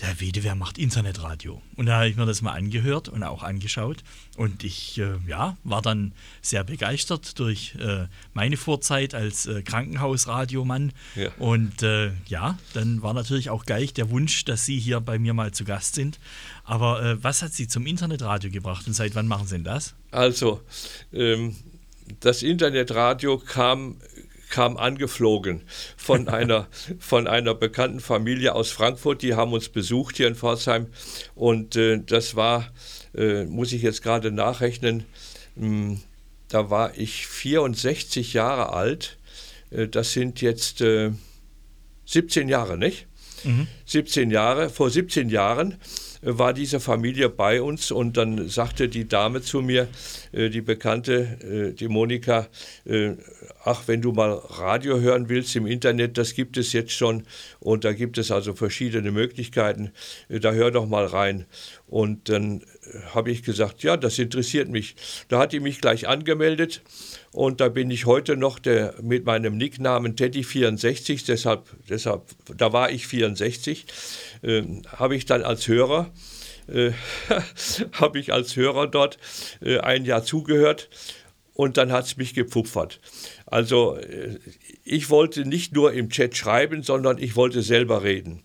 [0.00, 1.62] der Wedewehr macht Internetradio.
[1.76, 3.98] Und da habe ich mir das mal angehört und auch angeschaut.
[4.36, 10.92] Und ich äh, ja, war dann sehr begeistert durch äh, meine Vorzeit als äh, Krankenhausradiomann.
[11.14, 11.30] Ja.
[11.38, 15.34] Und äh, ja, dann war natürlich auch gleich der Wunsch, dass Sie hier bei mir
[15.34, 16.18] mal zu Gast sind.
[16.64, 19.94] Aber äh, was hat Sie zum Internetradio gebracht und seit wann machen Sie denn das?
[20.10, 20.62] Also,
[21.12, 21.56] ähm,
[22.20, 23.96] das Internetradio kam
[24.52, 25.62] kam angeflogen
[25.96, 26.68] von einer,
[27.00, 29.22] von einer bekannten Familie aus Frankfurt.
[29.22, 30.86] Die haben uns besucht hier in Pforzheim.
[31.34, 32.70] Und äh, das war,
[33.16, 35.04] äh, muss ich jetzt gerade nachrechnen,
[35.56, 36.00] mh, hm,
[36.48, 39.18] da war ich 64 Jahre alt.
[39.70, 40.84] Äh, das sind jetzt
[42.04, 43.06] 17 äh, Jahre, nicht?
[43.44, 43.66] Mhm.
[43.86, 45.78] 17 Jahre, vor 17 Jahren
[46.22, 49.88] war diese Familie bei uns und dann sagte die Dame zu mir,
[50.30, 52.46] äh, die Bekannte, äh, die Monika,
[52.84, 53.12] äh,
[53.64, 57.24] ach, wenn du mal Radio hören willst im Internet, das gibt es jetzt schon
[57.58, 59.90] und da gibt es also verschiedene Möglichkeiten,
[60.28, 61.46] da hör doch mal rein.
[61.88, 62.62] Und dann
[63.14, 64.96] habe ich gesagt, ja, das interessiert mich.
[65.28, 66.82] Da hat die mich gleich angemeldet
[67.32, 72.22] und da bin ich heute noch der, mit meinem Nicknamen Teddy64, deshalb, deshalb,
[72.56, 73.86] da war ich 64,
[74.42, 76.10] äh, habe ich dann als Hörer,
[76.68, 76.92] äh,
[77.92, 79.18] habe ich als Hörer dort
[79.62, 80.90] äh, ein Jahr zugehört
[81.54, 83.00] und dann hat es mich gepfupfert.
[83.46, 84.38] Also äh,
[84.84, 88.42] ich wollte nicht nur im Chat schreiben, sondern ich wollte selber reden.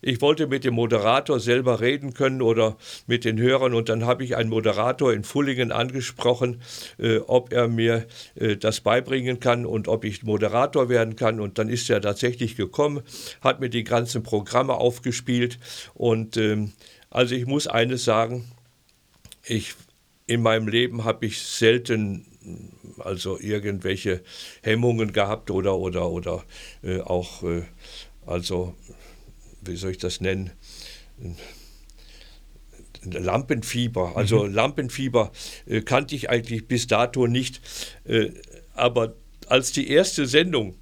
[0.00, 3.74] Ich wollte mit dem Moderator selber reden können oder mit den Hörern.
[3.74, 6.62] Und dann habe ich einen Moderator in Fullingen angesprochen,
[6.98, 11.40] äh, ob er mir äh, das beibringen kann und ob ich Moderator werden kann.
[11.40, 13.02] Und dann ist er tatsächlich gekommen,
[13.40, 15.58] hat mir die ganzen Programme aufgespielt.
[15.94, 16.72] Und ähm,
[17.10, 18.50] also ich muss eines sagen,
[19.44, 19.74] ich
[20.26, 22.26] in meinem Leben habe ich selten
[22.98, 24.22] also irgendwelche
[24.62, 26.44] Hemmungen gehabt oder oder oder
[26.82, 27.62] äh, auch äh,
[28.26, 28.74] also
[29.62, 30.50] wie soll ich das nennen?
[33.04, 34.16] Lampenfieber.
[34.16, 34.54] Also mhm.
[34.54, 35.32] Lampenfieber
[35.66, 37.60] äh, kannte ich eigentlich bis dato nicht.
[38.04, 38.30] Äh,
[38.74, 39.14] aber
[39.46, 40.76] als die erste Sendung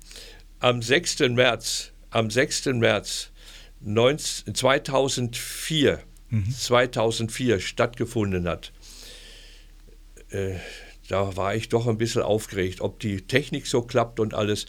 [0.59, 1.21] am 6.
[1.31, 2.67] März, am 6.
[2.67, 3.31] März
[3.81, 6.51] 19, 2004, mhm.
[6.51, 8.73] 2004 stattgefunden hat,
[10.31, 10.55] äh,
[11.09, 14.67] da war ich doch ein bisschen aufgeregt, ob die Technik so klappt und alles.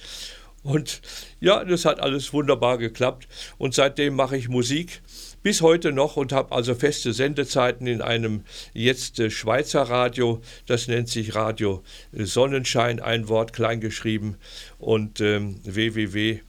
[0.67, 1.01] Und
[1.39, 3.29] ja, das hat alles wunderbar geklappt.
[3.57, 5.01] Und seitdem mache ich Musik
[5.41, 10.41] bis heute noch und habe also feste Sendezeiten in einem jetzt äh, Schweizer Radio.
[10.65, 14.35] Das nennt sich Radio Sonnenschein, ein Wort klein geschrieben
[14.77, 16.41] und ähm, www.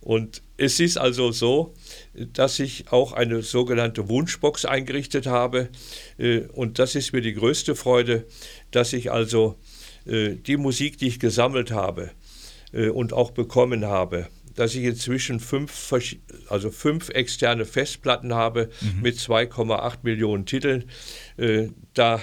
[0.00, 1.72] Und es ist also so,
[2.14, 5.68] dass ich auch eine sogenannte Wunschbox eingerichtet habe.
[6.18, 8.26] Äh, und das ist mir die größte Freude,
[8.72, 9.54] dass ich also
[10.06, 12.19] äh, die Musik, die ich gesammelt habe, äh,
[12.72, 14.28] und auch bekommen habe.
[14.54, 15.92] Dass ich inzwischen fünf,
[16.48, 19.02] also fünf externe Festplatten habe mhm.
[19.02, 20.84] mit 2,8 Millionen Titeln.
[21.36, 22.20] Äh, da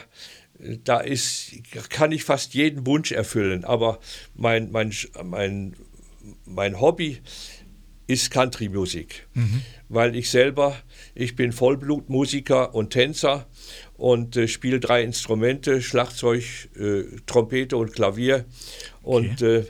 [0.83, 1.51] da ist,
[1.89, 3.63] kann ich fast jeden Wunsch erfüllen.
[3.63, 3.99] Aber
[4.36, 5.75] mein, mein, mein,
[6.45, 7.19] mein Hobby
[8.07, 9.62] ist Country-Musik, mhm.
[9.89, 10.77] weil ich selber,
[11.13, 13.47] ich bin Vollblutmusiker und Tänzer
[13.97, 16.43] und äh, spiele drei Instrumente, Schlagzeug,
[16.79, 18.45] äh, Trompete und Klavier.
[19.01, 19.57] Und okay.
[19.57, 19.65] äh,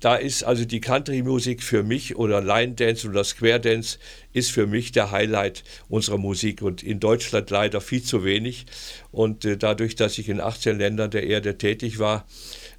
[0.00, 3.98] da ist also die Country-Musik für mich oder Line Dance oder Square Dance
[4.34, 8.66] ist für mich der Highlight unserer Musik und in Deutschland leider viel zu wenig.
[9.12, 12.26] Und äh, dadurch, dass ich in 18 Ländern der Erde tätig war,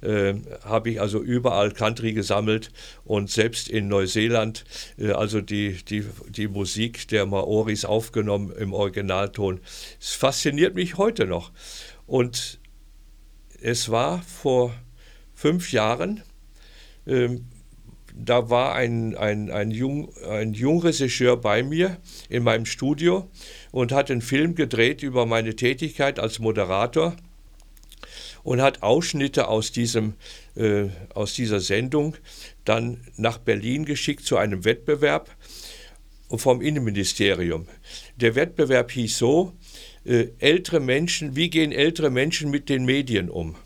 [0.02, 2.70] äh, habe ich also überall Country gesammelt
[3.04, 4.64] und selbst in Neuseeland,
[4.96, 9.60] äh, also die, die, die Musik der Maoris aufgenommen im Originalton.
[10.00, 11.50] Es fasziniert mich heute noch.
[12.06, 12.60] Und
[13.60, 14.72] es war vor
[15.34, 16.22] fünf Jahren,
[17.06, 17.46] ähm,
[18.16, 23.28] da war ein, ein, ein, Jung, ein Jungregisseur bei mir in meinem Studio
[23.72, 27.16] und hat einen Film gedreht über meine Tätigkeit als Moderator
[28.44, 30.14] und hat Ausschnitte aus, diesem,
[30.54, 32.14] äh, aus dieser Sendung
[32.64, 35.34] dann nach Berlin geschickt zu einem Wettbewerb
[36.30, 37.66] vom Innenministerium.
[38.16, 39.52] Der Wettbewerb hieß so,
[40.04, 43.56] äh, ältere Menschen, wie gehen ältere Menschen mit den Medien um?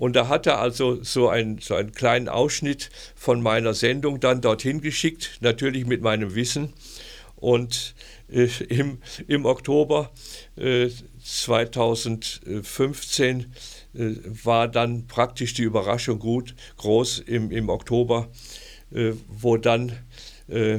[0.00, 4.40] Und da hat er also so, ein, so einen kleinen Ausschnitt von meiner Sendung dann
[4.40, 6.72] dorthin geschickt, natürlich mit meinem Wissen.
[7.36, 7.94] Und
[8.32, 10.10] äh, im, im Oktober
[10.56, 10.88] äh,
[11.22, 13.52] 2015
[13.92, 18.30] äh, war dann praktisch die Überraschung gut, groß im, im Oktober,
[18.94, 19.92] äh, wo dann
[20.48, 20.78] äh,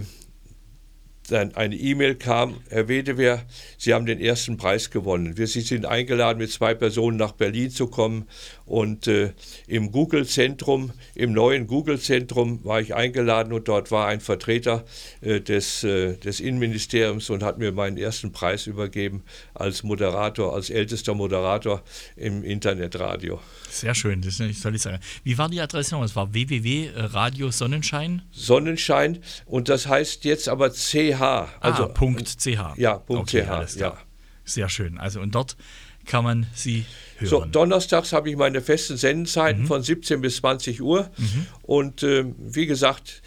[1.32, 3.46] dann eine E-Mail kam, Herr Wedewehr,
[3.78, 5.36] Sie haben den ersten Preis gewonnen.
[5.36, 8.28] Sie sind eingeladen, mit zwei Personen nach Berlin zu kommen.
[8.72, 9.34] Und äh,
[9.68, 14.86] im Google-Zentrum, im neuen Google-Zentrum war ich eingeladen und dort war ein Vertreter
[15.20, 20.70] äh, des, äh, des Innenministeriums und hat mir meinen ersten Preis übergeben als Moderator, als
[20.70, 21.84] ältester Moderator
[22.16, 23.42] im Internetradio.
[23.70, 25.00] Sehr schön, das soll ich sagen.
[25.26, 26.06] Wie war die Adresse noch?
[26.06, 28.22] Es war www.radio Sonnenschein?
[28.32, 31.20] Sonnenschein und das heißt jetzt aber CH.
[31.60, 32.58] Also, ah, Punkt .ch.
[32.78, 33.76] Ja, Punkt okay, .ch.
[33.76, 33.98] Ja.
[34.46, 34.98] Sehr schön.
[34.98, 35.58] Also und dort
[36.06, 36.86] kann man sie
[37.22, 37.30] hören.
[37.30, 39.68] So, donnerstags habe ich meine festen Sendenzeiten mhm.
[39.68, 41.10] von 17 bis 20 Uhr.
[41.18, 41.48] Mhm.
[41.62, 43.22] Und äh, wie gesagt,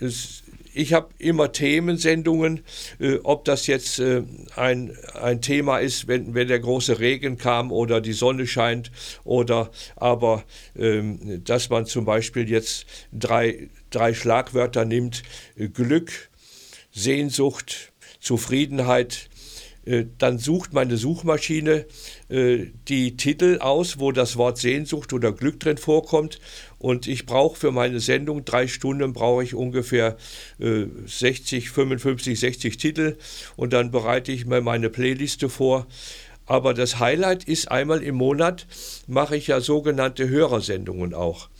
[0.00, 0.42] es,
[0.78, 2.60] ich habe immer Themensendungen,
[3.00, 4.22] äh, ob das jetzt äh,
[4.54, 8.92] ein, ein Thema ist, wenn, wenn der große Regen kam oder die Sonne scheint
[9.24, 10.44] oder aber,
[10.76, 15.24] ähm, dass man zum Beispiel jetzt drei, drei Schlagwörter nimmt,
[15.56, 16.30] äh, Glück,
[16.92, 19.27] Sehnsucht, Zufriedenheit,
[20.18, 21.86] dann sucht meine Suchmaschine
[22.28, 26.40] äh, die Titel aus, wo das Wort Sehnsucht oder Glück drin vorkommt.
[26.78, 30.16] Und ich brauche für meine Sendung drei Stunden, brauche ich ungefähr
[30.58, 33.16] 60, 55, 60 Titel.
[33.56, 35.88] Und dann bereite ich mir meine Playliste vor.
[36.46, 38.66] Aber das Highlight ist einmal im Monat,
[39.06, 41.50] mache ich ja sogenannte Hörersendungen auch.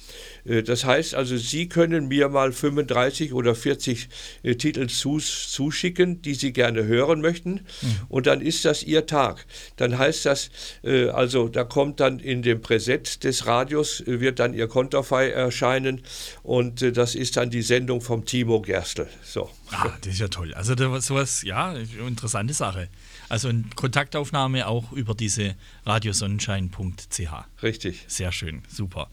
[0.49, 4.09] Äh, das heißt also, Sie können mir mal 35 oder 40
[4.43, 7.53] äh, Titel zuschicken, die Sie gerne hören möchten.
[7.53, 7.97] Mhm.
[8.09, 9.47] Und dann ist das Ihr Tag.
[9.77, 10.51] Dann heißt das,
[10.83, 16.03] äh, also da kommt dann in dem Präset des Radios, wird dann Ihr Konterfei erscheinen.
[16.43, 19.07] Und das ist dann die Sendung vom Timo Gerstl.
[19.23, 19.51] So.
[19.71, 20.55] Ah, das ist ja toll.
[20.55, 22.89] Also sowas, ja, interessante Sache.
[23.29, 27.63] Also eine Kontaktaufnahme auch über diese radiosonnenschein.ch.
[27.63, 28.05] Richtig.
[28.09, 29.11] Sehr schön, super.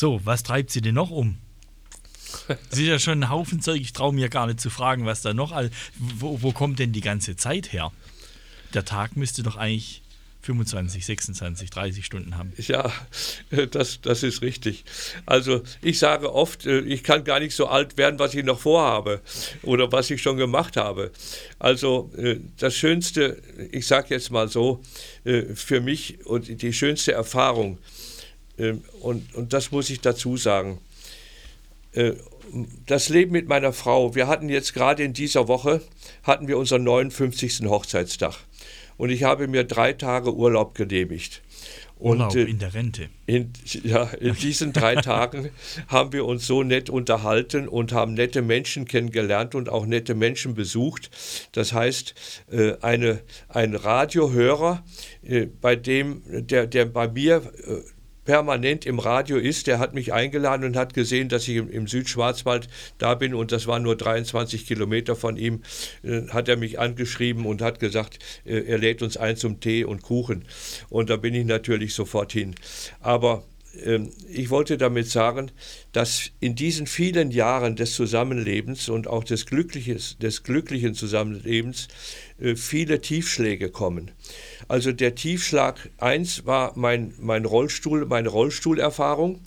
[0.00, 1.36] So, was treibt sie denn noch um?
[2.70, 3.82] Sie ist ja schon ein Haufen Zeug.
[3.82, 5.52] Ich traue mir gar nicht zu fragen, was da noch.
[5.98, 7.92] Wo, wo kommt denn die ganze Zeit her?
[8.72, 10.00] Der Tag müsste doch eigentlich
[10.40, 12.54] 25, 26, 30 Stunden haben.
[12.56, 12.90] Ja,
[13.72, 14.86] das, das ist richtig.
[15.26, 18.58] Also ich sage oft, äh, ich kann gar nicht so alt werden, was ich noch
[18.58, 19.20] vorhabe
[19.62, 21.10] oder was ich schon gemacht habe.
[21.58, 24.80] Also äh, das Schönste, ich sage jetzt mal so,
[25.24, 27.76] äh, für mich und die schönste Erfahrung,
[29.00, 30.78] und, und das muss ich dazu sagen.
[31.92, 32.12] Äh,
[32.86, 35.80] das Leben mit meiner Frau, wir hatten jetzt gerade in dieser Woche,
[36.24, 37.62] hatten wir unseren 59.
[37.66, 38.34] Hochzeitstag.
[38.96, 41.42] Und ich habe mir drei Tage Urlaub genehmigt.
[42.00, 43.08] Urlaub und, äh, in der Rente.
[43.26, 43.52] In,
[43.84, 45.50] ja, in diesen drei Tagen
[45.88, 50.54] haben wir uns so nett unterhalten und haben nette Menschen kennengelernt und auch nette Menschen
[50.54, 51.10] besucht.
[51.52, 52.14] Das heißt,
[52.50, 54.82] äh, eine, ein Radiohörer,
[55.60, 57.42] bei dem, der, der bei mir
[58.30, 59.66] permanent im Radio ist.
[59.66, 63.66] Der hat mich eingeladen und hat gesehen, dass ich im, Südschwarzwald da bin und das
[63.66, 65.62] waren nur 23 Kilometer von ihm.
[66.04, 69.82] Äh, hat er mich angeschrieben und hat gesagt, äh, er lädt uns ein zum Tee
[69.82, 70.44] und Kuchen.
[70.90, 72.54] Und da bin ich natürlich sofort hin.
[73.00, 73.42] Aber
[73.84, 75.50] ähm, ich wollte damit sagen,
[75.90, 81.88] dass in diesen vielen Jahren des Zusammenlebens und auch des, des glücklichen Zusammenlebens
[82.56, 84.10] viele Tiefschläge kommen.
[84.68, 89.40] Also der Tiefschlag 1 war mein, mein Rollstuhl, meine Rollstuhlerfahrung.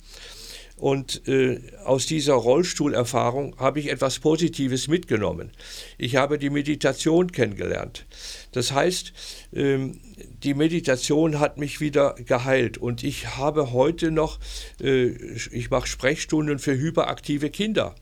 [0.76, 5.50] Und äh, aus dieser Rollstuhlerfahrung habe ich etwas Positives mitgenommen.
[5.98, 8.06] Ich habe die Meditation kennengelernt.
[8.50, 9.12] Das heißt,
[9.54, 10.00] ähm,
[10.42, 14.40] die Meditation hat mich wieder geheilt und ich habe heute noch,
[14.80, 15.06] äh,
[15.52, 17.94] ich mache Sprechstunden für hyperaktive Kinder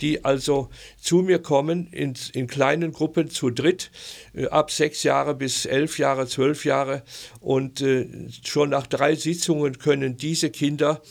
[0.00, 0.68] die also
[1.00, 3.90] zu mir kommen in, in kleinen Gruppen zu dritt,
[4.34, 7.02] äh, ab sechs Jahre bis elf Jahre, zwölf Jahre.
[7.40, 8.06] Und äh,
[8.44, 11.02] schon nach drei Sitzungen können diese Kinder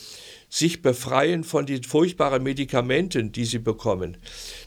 [0.49, 4.17] sich befreien von den furchtbaren Medikamenten, die sie bekommen.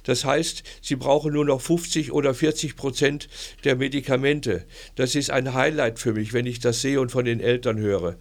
[0.04, 3.28] Das heißt, sie brauchen nur noch 50 oder 40 Prozent
[3.64, 4.66] der Medikamente.
[4.96, 8.16] Das ist ein Highlight für mich, wenn ich das sehe und von den Eltern höre.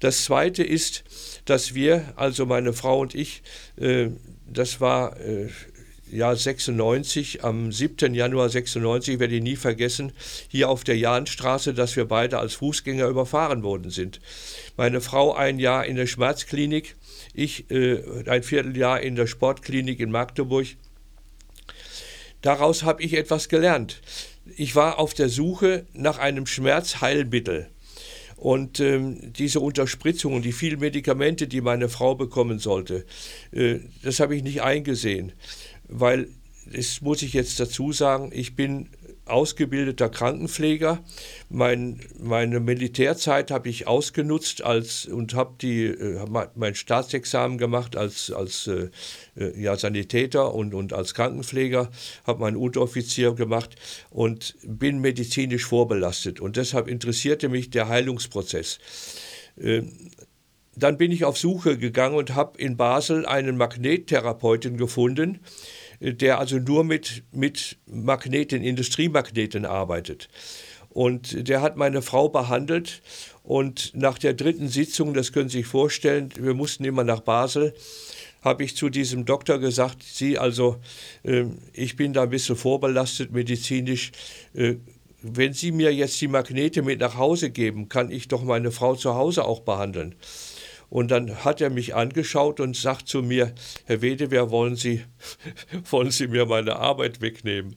[0.00, 1.04] Das Zweite ist,
[1.44, 3.42] dass wir, also meine Frau und ich,
[3.78, 4.08] äh,
[4.46, 5.48] das war äh,
[6.10, 8.14] Jahr 96, am 7.
[8.14, 10.12] Januar 96, werde ich nie vergessen,
[10.48, 14.20] hier auf der Jahnstraße, dass wir beide als Fußgänger überfahren worden sind.
[14.76, 16.94] Meine Frau ein Jahr in der Schmerzklinik,
[17.34, 20.68] ich äh, ein Vierteljahr in der Sportklinik in Magdeburg.
[22.40, 24.00] Daraus habe ich etwas gelernt.
[24.56, 27.68] Ich war auf der Suche nach einem Schmerzheilmittel.
[28.36, 33.06] Und ähm, diese Unterspritzungen, die vielen Medikamente, die meine Frau bekommen sollte,
[33.52, 35.32] äh, das habe ich nicht eingesehen.
[35.88, 36.28] Weil,
[36.66, 38.88] das muss ich jetzt dazu sagen, ich bin
[39.26, 41.02] ausgebildeter Krankenpfleger.
[41.48, 48.66] Mein, meine Militärzeit habe ich ausgenutzt als, und habe äh, mein Staatsexamen gemacht als, als
[48.68, 48.88] äh,
[49.36, 51.90] äh, ja, Sanitäter und, und als Krankenpfleger,
[52.26, 53.76] habe meinen Unteroffizier gemacht
[54.10, 56.40] und bin medizinisch vorbelastet.
[56.40, 58.78] Und deshalb interessierte mich der Heilungsprozess.
[59.56, 59.82] Äh,
[60.76, 65.40] dann bin ich auf Suche gegangen und habe in Basel einen Magnettherapeuten gefunden,
[66.00, 70.28] der also nur mit, mit Magneten, Industriemagneten arbeitet.
[70.90, 73.02] Und der hat meine Frau behandelt
[73.42, 77.74] und nach der dritten Sitzung, das können Sie sich vorstellen, wir mussten immer nach Basel,
[78.40, 80.76] habe ich zu diesem Doktor gesagt, Sie also,
[81.22, 84.12] äh, ich bin da ein bisschen vorbelastet medizinisch,
[84.54, 84.76] äh,
[85.20, 88.94] wenn Sie mir jetzt die Magnete mit nach Hause geben, kann ich doch meine Frau
[88.94, 90.14] zu Hause auch behandeln.
[90.88, 93.52] Und dann hat er mich angeschaut und sagt zu mir,
[93.84, 95.02] Herr Wedewehr, wollen Sie,
[95.90, 97.76] wollen Sie mir meine Arbeit wegnehmen?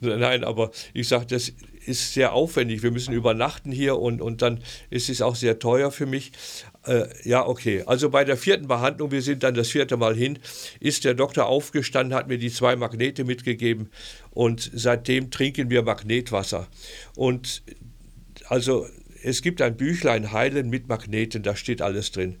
[0.00, 1.52] Nein, aber ich sage, das
[1.88, 2.82] ist sehr aufwendig.
[2.82, 6.32] Wir müssen übernachten hier und, und dann ist es auch sehr teuer für mich.
[6.86, 7.82] Äh, ja, okay.
[7.86, 10.38] Also bei der vierten Behandlung, wir sind dann das vierte Mal hin,
[10.80, 13.90] ist der Doktor aufgestanden, hat mir die zwei Magnete mitgegeben
[14.30, 16.68] und seitdem trinken wir Magnetwasser.
[17.16, 17.62] Und
[18.48, 18.86] also
[19.28, 22.36] es gibt ein Büchlein Heilen mit Magneten, da steht alles drin.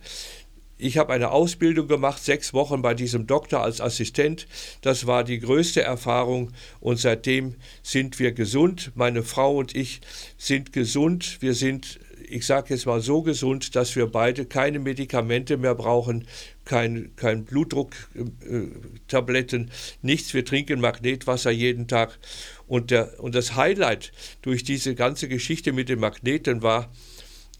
[0.78, 4.46] Ich habe eine Ausbildung gemacht, sechs Wochen bei diesem Doktor als Assistent.
[4.80, 8.92] Das war die größte Erfahrung und seitdem sind wir gesund.
[8.94, 10.00] Meine Frau und ich
[10.38, 11.38] sind gesund.
[11.40, 12.00] Wir sind,
[12.30, 16.26] ich sage jetzt mal so gesund, dass wir beide keine Medikamente mehr brauchen,
[16.64, 19.70] kein, kein Blutdrucktabletten, äh,
[20.02, 20.32] nichts.
[20.34, 22.18] Wir trinken Magnetwasser jeden Tag.
[22.66, 24.12] Und, der, und das Highlight
[24.42, 26.92] durch diese ganze Geschichte mit den Magneten war,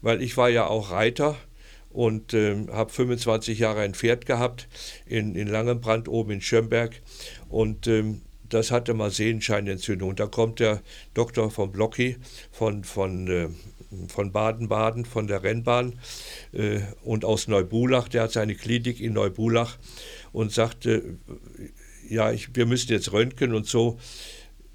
[0.01, 1.35] weil ich war ja auch Reiter
[1.89, 4.67] und äh, habe 25 Jahre ein Pferd gehabt
[5.05, 7.01] in, in Langenbrand oben in Schönberg
[7.49, 10.15] und ähm, das hatte mal Sehenscheinentzündung.
[10.15, 10.81] Da kommt der
[11.13, 12.17] Doktor von Blocki
[12.51, 13.49] von, von, äh,
[14.07, 15.99] von Baden-Baden, von der Rennbahn
[16.51, 19.77] äh, und aus Neubulach, der hat seine Klinik in Neubulach
[20.31, 21.17] und sagte,
[22.07, 23.99] ja, ich, wir müssen jetzt röntgen und so.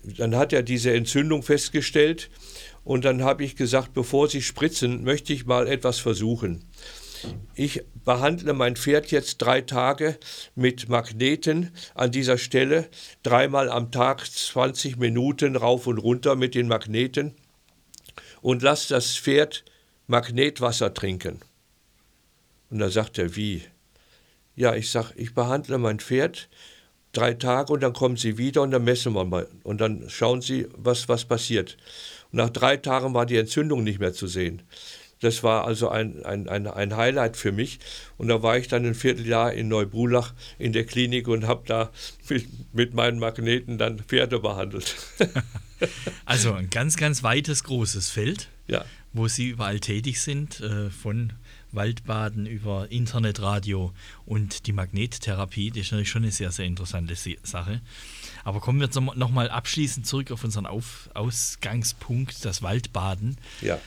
[0.03, 2.31] Dann hat er diese Entzündung festgestellt
[2.85, 6.65] und dann habe ich gesagt, bevor Sie spritzen, möchte ich mal etwas versuchen.
[7.55, 10.19] Ich behandle mein Pferd jetzt drei Tage
[10.55, 12.89] mit Magneten an dieser Stelle,
[13.23, 17.35] dreimal am Tag 20 Minuten rauf und runter mit den Magneten
[18.45, 19.65] und lasse das Pferd
[20.07, 21.41] Magnetwasser trinken.
[22.69, 23.63] Und da sagt er, wie?
[24.55, 26.51] Ja, ich sage, ich behandle mein Pferd
[27.13, 30.43] drei Tage und dann kommen Sie wieder und dann messen wir mal und dann schauen
[30.43, 31.79] Sie, was, was passiert.
[32.33, 34.61] Und nach drei Tagen war die Entzündung nicht mehr zu sehen.
[35.21, 37.79] Das war also ein, ein, ein, ein Highlight für mich.
[38.19, 41.91] Und da war ich dann ein Vierteljahr in Neubulach in der Klinik und habe da
[42.29, 44.97] mit, mit meinen Magneten dann Pferde behandelt.
[46.25, 48.85] also ein ganz, ganz weites, großes Feld, ja.
[49.13, 51.33] wo Sie überall tätig sind, äh, von
[51.75, 53.93] Waldbaden über Internetradio
[54.27, 55.71] und die Magnettherapie.
[55.71, 57.81] Das ist natürlich schon eine sehr, sehr interessante Sache.
[58.45, 63.39] Aber kommen wir jetzt nochmal abschließend zurück auf unseren auf Ausgangspunkt, das Waldbaden.
[63.61, 63.79] Ja.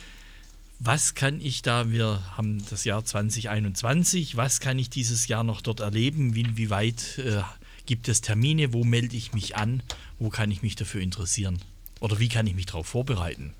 [0.80, 5.60] Was kann ich da, wir haben das Jahr 2021, was kann ich dieses Jahr noch
[5.60, 6.36] dort erleben?
[6.36, 7.42] Wie, wie weit äh,
[7.86, 8.72] gibt es Termine?
[8.72, 9.82] Wo melde ich mich an?
[10.20, 11.58] Wo kann ich mich dafür interessieren?
[12.00, 13.54] Oder wie kann ich mich darauf vorbereiten?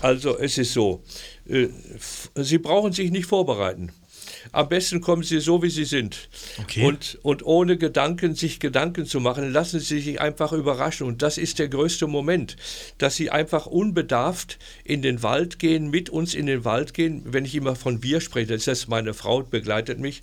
[0.00, 1.02] Also es ist so,
[1.48, 1.68] äh,
[2.36, 3.92] Sie brauchen sich nicht vorbereiten.
[4.50, 6.28] Am besten kommen Sie so, wie Sie sind.
[6.60, 6.84] Okay.
[6.84, 11.06] Und, und ohne Gedanken, sich Gedanken zu machen, lassen Sie sich einfach überraschen.
[11.06, 12.56] Und das ist der größte Moment,
[12.98, 17.22] dass Sie einfach unbedarft in den Wald gehen, mit uns in den Wald gehen.
[17.26, 20.22] Wenn ich immer von wir spreche, das ist meine Frau, begleitet mich.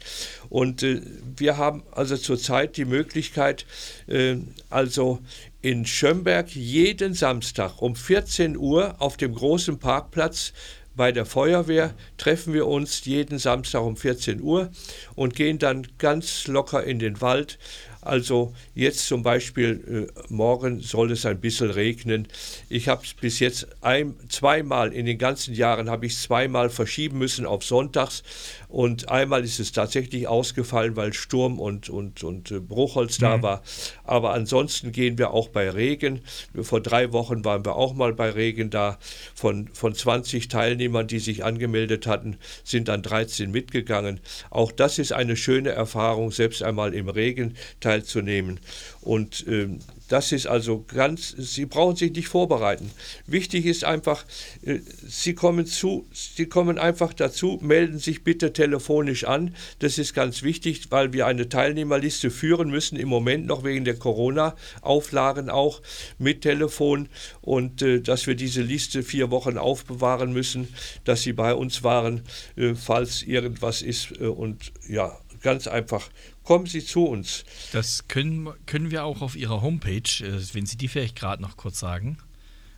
[0.50, 1.02] Und äh,
[1.38, 3.66] wir haben also zurzeit die Möglichkeit,
[4.08, 4.38] äh,
[4.70, 5.20] also
[5.62, 10.54] in Schönberg jeden Samstag um 14 Uhr auf dem großen Parkplatz
[10.96, 14.70] bei der Feuerwehr treffen wir uns jeden Samstag um 14 Uhr
[15.16, 17.58] und gehen dann ganz locker in den Wald
[18.02, 22.28] also jetzt zum Beispiel, äh, morgen soll es ein bisschen regnen.
[22.70, 27.18] Ich habe es bis jetzt ein, zweimal in den ganzen Jahren, habe ich zweimal verschieben
[27.18, 28.24] müssen auf Sonntags.
[28.70, 33.42] Und einmal ist es tatsächlich ausgefallen, weil Sturm und, und, und äh, Bruchholz da mhm.
[33.42, 33.64] war.
[34.04, 36.22] Aber ansonsten gehen wir auch bei Regen.
[36.62, 39.00] Vor drei Wochen waren wir auch mal bei Regen da.
[39.34, 44.20] Von, von 20 Teilnehmern, die sich angemeldet hatten, sind dann 13 mitgegangen.
[44.52, 48.60] Auch das ist eine schöne Erfahrung, selbst einmal im Regen teilzunehmen.
[49.02, 49.80] Und ähm,
[50.10, 52.92] das ist also ganz, Sie brauchen sich nicht vorbereiten.
[53.28, 54.26] Wichtig ist einfach,
[54.64, 59.56] äh, Sie kommen zu, Sie kommen einfach dazu, melden sich bitte telefonisch an.
[59.78, 63.96] Das ist ganz wichtig, weil wir eine Teilnehmerliste führen müssen, im Moment noch wegen der
[63.96, 65.82] Corona-Auflagen auch
[66.18, 67.08] mit Telefon
[67.42, 70.68] und äh, dass wir diese Liste vier Wochen aufbewahren müssen,
[71.04, 72.24] dass Sie bei uns waren,
[72.56, 76.10] äh, falls irgendwas ist und ja, ganz einfach
[76.50, 77.46] kommen Sie zu uns.
[77.74, 81.58] Das können, können wir auch auf Ihrer Homepage, äh, wenn Sie die vielleicht gerade noch
[81.58, 82.18] kurz sagen.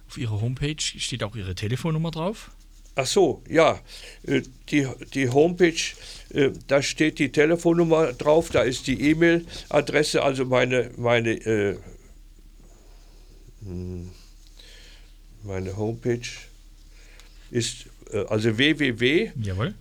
[0.09, 2.51] Auf Ihrer Homepage steht auch Ihre Telefonnummer drauf.
[2.95, 3.79] Ach so, ja.
[4.23, 5.79] Äh, die, die Homepage,
[6.33, 11.77] äh, da steht die Telefonnummer drauf, da ist die E-Mail-Adresse, also meine, meine, äh,
[13.63, 14.09] hm,
[15.43, 16.27] meine Homepage
[17.51, 17.85] ist
[18.27, 19.31] also www.
[19.41, 19.75] Jawohl.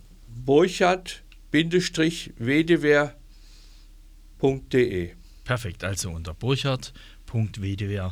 [4.41, 8.11] Burchard-Wedewehr Perfekt, also unter burchard.wedewehr.de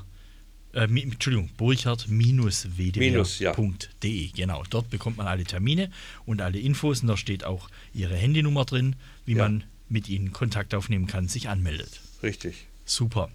[0.72, 3.40] Äh, Entschuldigung, burchard-wdr.de.
[3.40, 3.54] ja.
[4.36, 5.90] Genau, dort bekommt man alle Termine
[6.26, 9.44] und alle Infos und da steht auch Ihre Handynummer drin, wie Ja.
[9.44, 12.02] man mit Ihnen Kontakt aufnehmen kann, sich anmeldet.
[12.22, 12.68] Richtig.
[12.86, 13.30] Super.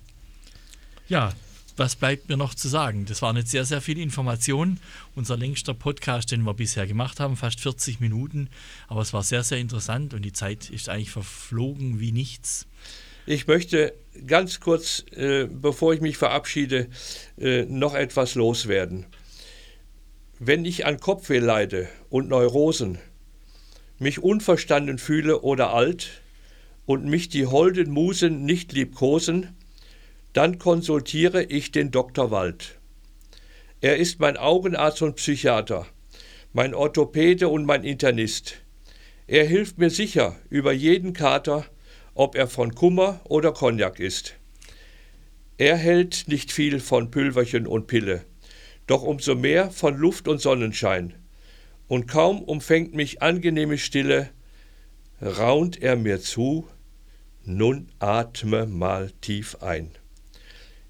[1.08, 1.32] Ja,
[1.76, 3.04] was bleibt mir noch zu sagen?
[3.06, 4.80] Das waren jetzt sehr, sehr viele Informationen.
[5.14, 8.48] Unser längster Podcast, den wir bisher gemacht haben, fast 40 Minuten.
[8.88, 12.66] Aber es war sehr, sehr interessant und die Zeit ist eigentlich verflogen wie nichts.
[13.26, 13.94] Ich möchte
[14.26, 16.88] ganz kurz, äh, bevor ich mich verabschiede,
[17.38, 19.06] äh, noch etwas loswerden.
[20.38, 22.98] Wenn ich an Kopfweh leide und Neurosen,
[23.98, 26.22] mich unverstanden fühle oder alt
[26.86, 29.56] und mich die holden Musen nicht liebkosen,
[30.34, 32.30] dann konsultiere ich den Dr.
[32.30, 32.80] Wald.
[33.80, 35.86] Er ist mein Augenarzt und Psychiater,
[36.52, 38.56] mein Orthopäde und mein Internist.
[39.26, 41.64] Er hilft mir sicher über jeden Kater,
[42.14, 44.34] ob er von Kummer oder Cognac ist.
[45.56, 48.24] Er hält nicht viel von Pülverchen und Pille,
[48.88, 51.14] doch umso mehr von Luft und Sonnenschein.
[51.86, 54.30] Und kaum umfängt mich angenehme Stille,
[55.22, 56.66] raunt er mir zu,
[57.44, 59.90] nun atme mal tief ein.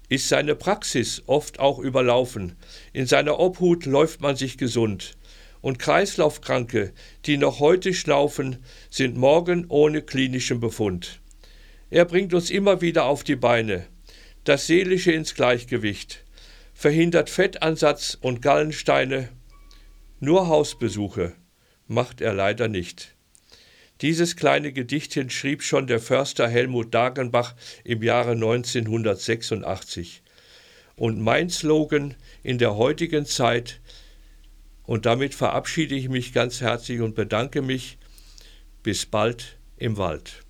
[0.07, 2.55] Ist seine Praxis oft auch überlaufen,
[2.93, 5.17] in seiner Obhut läuft man sich gesund,
[5.61, 6.93] und Kreislaufkranke,
[7.25, 11.21] die noch heute schlaufen, sind morgen ohne klinischen Befund.
[11.89, 13.87] Er bringt uns immer wieder auf die Beine,
[14.43, 16.23] das Seelische ins Gleichgewicht,
[16.73, 19.29] verhindert Fettansatz und Gallensteine,
[20.19, 21.33] nur Hausbesuche
[21.87, 23.14] macht er leider nicht.
[24.01, 30.21] Dieses kleine Gedichtchen schrieb schon der Förster Helmut Dagenbach im Jahre 1986.
[30.97, 33.79] Und mein Slogan in der heutigen Zeit,
[34.83, 37.97] und damit verabschiede ich mich ganz herzlich und bedanke mich,
[38.83, 40.43] bis bald im Wald.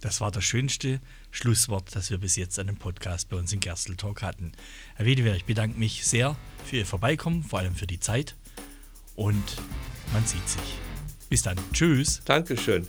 [0.00, 1.00] Das war das schönste
[1.30, 4.52] Schlusswort, das wir bis jetzt an dem Podcast bei uns in Gerstl Talk hatten.
[4.96, 8.34] Herr Wedewehr, ich bedanke mich sehr für Ihr Vorbeikommen, vor allem für die Zeit.
[9.14, 9.44] Und
[10.12, 10.81] man sieht sich.
[11.32, 11.56] Bis dann.
[11.72, 12.20] Tschüss.
[12.26, 12.86] Dankeschön.